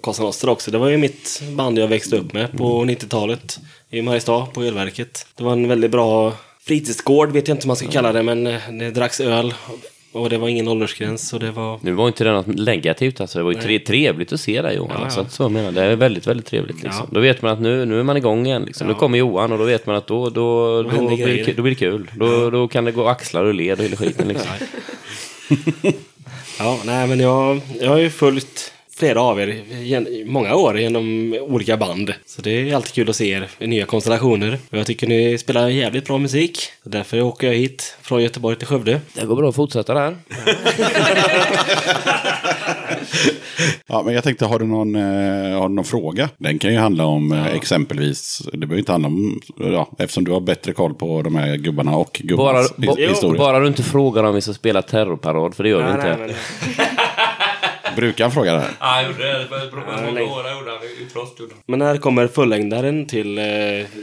[0.00, 0.70] Cosa Nostra också.
[0.70, 3.58] Det var ju mitt band jag växte upp med på 90-talet.
[3.90, 5.26] I Mariestad, på Elverket.
[5.36, 8.46] Det var en väldigt bra fritidsgård, vet jag inte om man ska kalla det, men
[8.46, 9.54] eh, det dracks öl.
[10.18, 11.78] Och det var ingen åldersgräns, så det var...
[11.82, 13.38] Nu var inte det något negativt alltså.
[13.38, 14.96] Det var ju tre, trevligt att se dig Johan.
[15.00, 15.24] Ja, ja.
[15.28, 17.06] Så, menar, det är väldigt, väldigt trevligt liksom.
[17.08, 17.14] Ja.
[17.14, 18.86] Då vet man att nu, nu är man igång igen liksom.
[18.86, 21.62] Nu kommer Johan och då vet man att då, då, då, händer blir, det, då
[21.62, 22.10] blir det kul.
[22.14, 24.50] Då, då kan det gå axlar och led och hela skiten liksom.
[26.58, 31.34] Ja, nej men jag, jag har ju följt flera av er i många år genom
[31.40, 32.14] olika band.
[32.26, 34.58] Så det är alltid kul att se er i nya konstellationer.
[34.70, 36.58] Och jag tycker ni spelar jävligt bra musik.
[36.82, 39.00] Så därför åker jag hit från Göteborg till Skövde.
[39.14, 40.16] Det går bra att fortsätta där.
[43.86, 46.28] Ja, men jag tänkte, har du någon, eh, har du någon fråga?
[46.38, 50.32] Den kan ju handla om eh, exempelvis, det behöver inte handla om, ja, eftersom du
[50.32, 53.38] har bättre koll på de här gubbarna och Bara, gubbans ba, his- historia.
[53.38, 56.16] bara du inte frågar om vi ska spela terrorparad, för det gör vi inte.
[56.18, 56.30] men,
[57.98, 58.70] Brukar han fråga det här?
[58.80, 59.38] Ja, jag gjorde det.
[59.38, 60.70] Det var många jag gjorde
[61.02, 61.38] i Frost.
[61.66, 63.44] men när kommer fullängdaren till eh,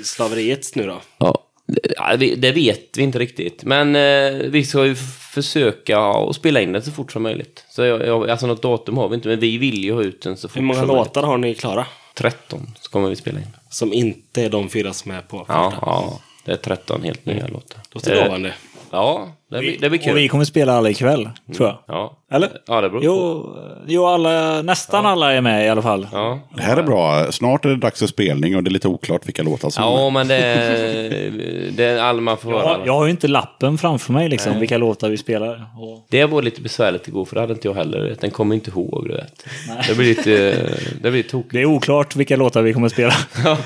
[0.03, 1.01] slaveriet nu då?
[1.17, 3.63] Ja, det- ja, vet vi inte riktigt.
[3.63, 4.95] Men eh, vi ska ju
[5.33, 7.65] försöka att spela in den så fort som möjligt.
[7.69, 10.21] Så jag, jag, alltså något datum har vi inte, men vi vill ju ha ut
[10.21, 11.75] den så fort Hur många som låtar har ni klara?
[11.75, 11.89] möjligt.
[12.15, 13.47] 13 så kommer vi spela in.
[13.69, 15.85] Som inte är de fyra som är på Ja, första?
[15.85, 16.19] ja.
[16.45, 17.79] Det är 13 helt nya låtar.
[17.91, 18.53] Låter Eh, lovande.
[18.91, 20.11] Ja, det blir, det blir kul.
[20.11, 21.77] Och vi kommer spela alla ikväll, tror jag.
[21.87, 22.17] Ja.
[22.31, 22.49] Eller?
[22.67, 23.05] Ja, det beror på.
[23.05, 23.55] Jo,
[23.87, 26.07] jo alla, nästan alla är med i alla fall.
[26.11, 26.39] Ja.
[26.55, 27.31] Det här är bra.
[27.31, 30.09] Snart är det dags för spelning och det är lite oklart vilka låtar som ja,
[30.09, 31.31] men det är,
[31.71, 32.77] det är all man får Jag, höra.
[32.77, 35.65] har- jag har ju inte lappen framför mig liksom, vilka låtar vi spelar.
[35.79, 38.15] Och, Det var lite besvärligt igår, för det hade inte jag heller.
[38.21, 39.45] Den kommer inte ihåg, du vet.
[39.87, 40.55] Det blir lite,
[41.01, 41.53] det blir tokigt.
[41.53, 43.13] det är oklart vilka låtar vi kommer spela.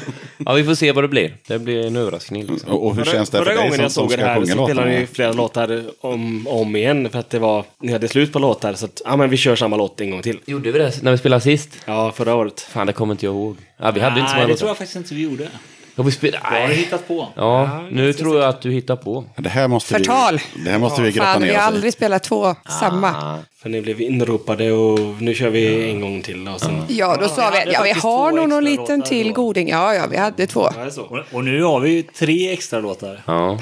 [0.45, 1.34] Ja, vi får se vad det blir.
[1.47, 2.45] Det blir en överraskning.
[2.45, 2.71] Liksom.
[2.73, 4.63] Och, och hur känns det för Förra dig gången som, jag såg det här så
[4.65, 5.68] spelade ni flera låtar
[6.01, 7.09] om, om igen.
[7.09, 8.74] För att det var, ni hade slut på låtar.
[8.74, 10.39] Så att, ja men vi kör samma låt en gång till.
[10.45, 11.70] Gjorde vi det när vi spelade sist?
[11.86, 12.61] Ja, förra året.
[12.61, 13.55] Fan, det kommer inte jag ihåg.
[13.78, 14.67] Ja, vi hade inte så Nej, många det tror låtar.
[14.67, 15.47] jag faktiskt inte vi gjorde.
[15.95, 16.43] Ja, vi spelade...
[16.51, 16.78] Jag har Nej.
[16.78, 17.28] hittat på.
[17.36, 19.24] Ja, nu tror jag att du hittar på.
[19.38, 20.39] Det här måste Förtal.
[20.55, 21.76] vi, det här måste vi grotta Fan, vi ner har oss i.
[21.76, 23.09] aldrig spelat två samma.
[23.09, 23.38] Ah.
[23.61, 26.47] För ni blev inropade och nu kör vi en gång till.
[26.47, 28.49] Och sen, Ja, då sa vi vi hade att ja, vi faktiskt har två nog
[28.49, 29.34] någon extra liten låtar till då.
[29.34, 29.70] goding.
[29.70, 30.61] Ja, ja, vi hade två.
[30.76, 31.01] Ja, det är så.
[31.03, 33.22] Och, och nu har vi ju tre extra låtar.
[33.26, 33.59] Ja.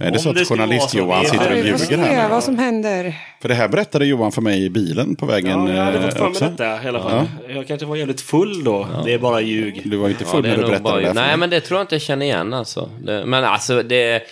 [0.00, 2.44] Är det så att skulle journalist vara så, Johan vi- sitter och ljuger här vad
[2.44, 3.14] som händer.
[3.42, 6.04] För det här berättade Johan för mig i bilen på vägen Ja, jag hade eh,
[6.04, 6.44] fått för mig också.
[6.44, 7.24] detta i alla fall.
[7.48, 8.88] Jag kanske var jävligt full då.
[9.04, 9.82] Det är bara ljug.
[9.84, 11.00] Du var inte Ja, full det när är du berättade bara...
[11.00, 12.90] det Nej, men det tror jag inte jag känner igen alltså.
[13.02, 14.22] Det, men alltså, det...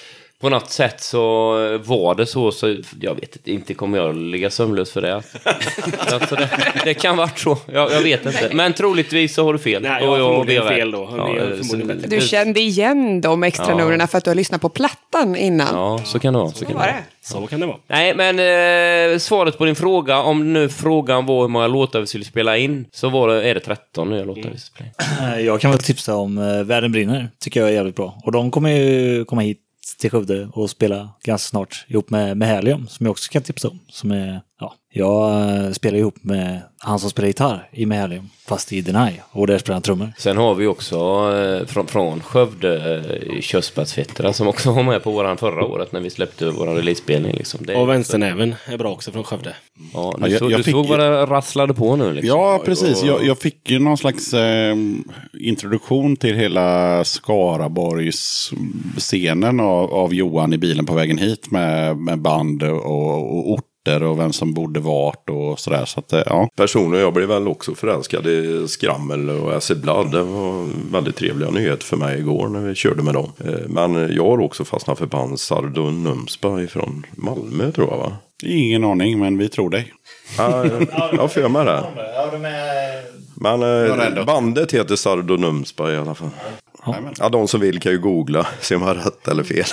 [0.41, 1.19] På något sätt så
[1.79, 5.15] var det så, så jag vet inte, inte kommer jag ligga sömnlös för det.
[5.99, 6.49] alltså det,
[6.85, 8.51] det kan vara så, jag, jag vet inte.
[8.53, 9.83] Men troligtvis så har du fel.
[9.83, 10.73] Nej, jag har Och förmodligen rätt.
[10.73, 11.07] fel då.
[11.07, 12.17] Förmodligen bättre.
[12.17, 13.77] Du kände igen de extra Ja.
[13.77, 15.69] numren för att du har lyssnat på plattan innan.
[15.75, 16.51] Ja, så kan det vara.
[16.51, 16.93] Så Så kan det var vara.
[16.97, 17.27] det.
[17.27, 17.79] Så kan det vara.
[17.87, 18.39] Nej, men
[19.13, 22.57] eh, svaret på din fråga, om nu frågan var hur många låtar vi skulle spela
[22.57, 25.47] in, så var det, är det 13 nya låtar vi ska spela in.
[25.47, 27.29] Jag kan väl tipsa om eh, Världen brinner.
[27.41, 28.19] Tycker jag är jävligt bra.
[28.25, 29.61] Och de kommer ju komma hit
[29.95, 33.69] till Skövde och spela ganska snart ihop med, med Helium som jag också kan tipsa
[33.69, 33.81] om.
[33.89, 35.31] Som är, ja, jag
[35.65, 39.59] eh, spelar ihop med han som spelar gitarr i Helium fast i Deny och där
[39.59, 40.13] spelar han trummor.
[40.19, 40.97] Sen har vi också
[41.35, 42.97] eh, från, från Skövde
[43.35, 47.33] eh, Körsbärsfettra som också var med på våran förra året när vi släppte vår release-spelning.
[47.37, 47.67] Liksom.
[47.67, 49.55] Det, Och vänsternäven är bra också från Skövde.
[49.95, 52.39] Ja, Ja, du, jag- jag du fick såg vad det rasslade på nu liksom.
[52.39, 53.03] Ja, precis.
[53.03, 54.77] Och- Jag, jag fick ju någon slags eh,
[55.41, 58.51] introduktion till hela Skaraborgs
[58.99, 64.03] scenen av, av Johan i bilen på vägen hit med, med band och, och orter
[64.03, 65.85] och vem som bodde vart och sådär.
[65.85, 66.49] Så att, eh, ja.
[66.57, 70.11] Personligen, jag blev väl också förälskad i Skrammel och Acid Blood.
[70.13, 73.33] Det var väldigt trevliga nyheter för mig igår när vi körde med dem.
[73.45, 78.13] Eh, Men jag har också fastnat för band Sardo Numspa ifrån Malmö tror jag va?
[78.45, 79.93] Ingen aning, men vi tror dig.
[80.39, 80.67] Ja,
[81.13, 81.85] jag- har för mig det.
[83.41, 86.29] Men eh, bandet heter Sardo Numspa i alla fall.
[87.19, 89.65] Ja, de som vill kan ju googla, se om jag har rätt eller fel.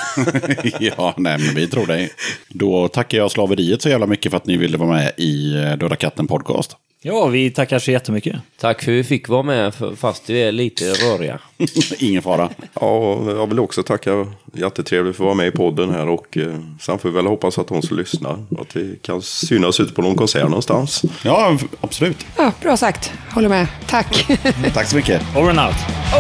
[0.80, 2.12] ja, nej, men vi tror dig.
[2.50, 5.78] Då tackar jag slaveriet så jävla mycket för att ni ville vara med i eh,
[5.78, 6.78] Döda katten podcast.
[7.06, 8.36] Ja, vi tackar så jättemycket.
[8.60, 11.40] Tack för att vi fick vara med, för- fast vi är lite röriga.
[12.00, 12.50] Ingen fara.
[12.74, 14.28] Ja, och jag vill också tacka.
[14.54, 17.58] Jättetrevligt för att vara med i podden här och eh, sen får vi väl hoppas
[17.58, 21.02] att de som lyssnar, att vi kan synas ut på någon konsert någonstans.
[21.24, 22.26] Ja, absolut.
[22.38, 23.12] Ja, bra sagt.
[23.32, 23.68] Håller med.
[23.88, 24.26] Tack.
[24.74, 25.22] Tack så mycket.
[25.38, 25.76] Over and out.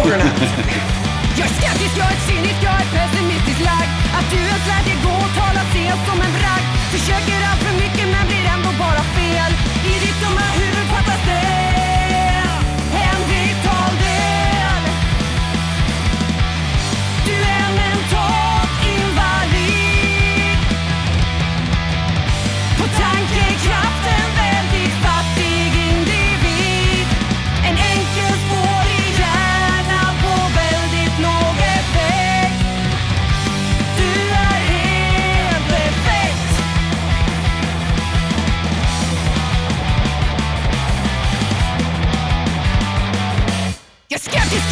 [0.05, 0.41] Over and out.
[1.39, 4.97] Jag är skeptisk, jag är cynisk, jag är pessimistisk lagd Att du ens lär dig
[5.05, 6.62] gå och tala sent som en bragd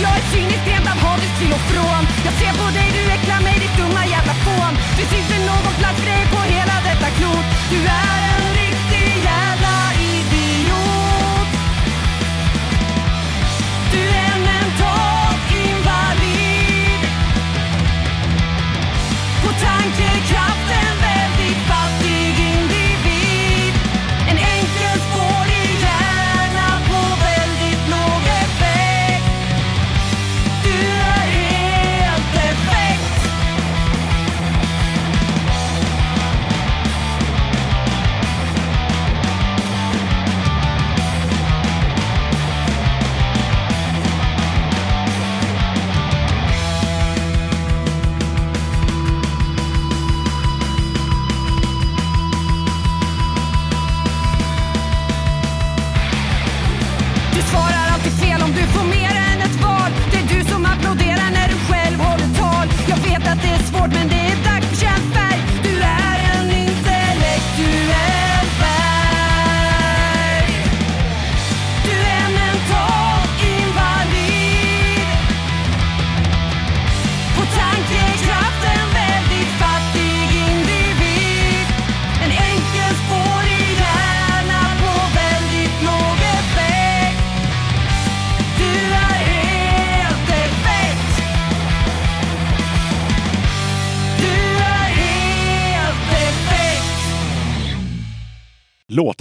[0.05, 2.03] jag är cynisk, rent av hatisk till och från.
[2.27, 5.99] Jag ser på dig, du äcklar mig, ditt dumma jävla fån Finns inte någon plats
[5.99, 7.45] för dig på hela detta klot.
[7.71, 8.30] Du är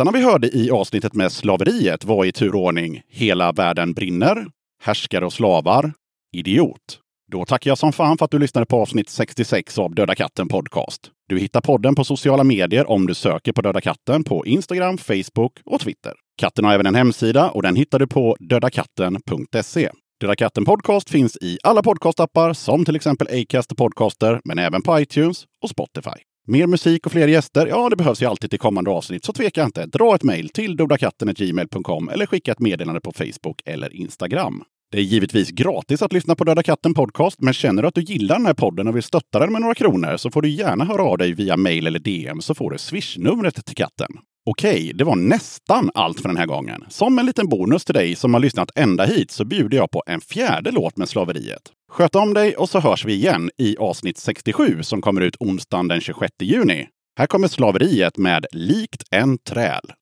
[0.01, 4.47] Låtarna vi hörde i avsnittet med slaveriet var i turordning Hela världen brinner,
[4.83, 5.93] Härskare och slavar,
[6.33, 6.99] Idiot.
[7.33, 10.49] Då tackar jag som fan för att du lyssnade på avsnitt 66 av Döda katten
[10.49, 11.11] podcast.
[11.29, 15.61] Du hittar podden på sociala medier om du söker på Döda katten på Instagram, Facebook
[15.65, 16.13] och Twitter.
[16.39, 19.91] Katten har även en hemsida och den hittar du på dödakatten.se.
[20.21, 24.83] Döda katten podcast finns i alla podcastappar som till exempel Acast och Podcaster, men även
[24.83, 26.30] på iTunes och Spotify.
[26.51, 27.67] Mer musik och fler gäster?
[27.67, 29.87] Ja, det behövs ju alltid till kommande avsnitt, så tveka inte.
[29.87, 34.63] Dra ett mejl till dodakatten.gmail.com eller skicka ett meddelande på Facebook eller Instagram.
[34.93, 38.01] Det är givetvis gratis att lyssna på Döda katten podcast, men känner du att du
[38.01, 40.85] gillar den här podden och vill stötta den med några kronor så får du gärna
[40.85, 44.09] höra av dig via mejl eller DM så får du swishnumret till katten.
[44.47, 46.85] Okej, det var nästan allt för den här gången.
[46.89, 50.03] Som en liten bonus till dig som har lyssnat ända hit så bjuder jag på
[50.07, 51.63] en fjärde låt med slaveriet.
[51.91, 55.89] Sköt om dig och så hörs vi igen i avsnitt 67 som kommer ut onsdagen
[55.89, 56.89] den 26 juni.
[57.19, 59.93] Här kommer slaveriet med Likt en träl.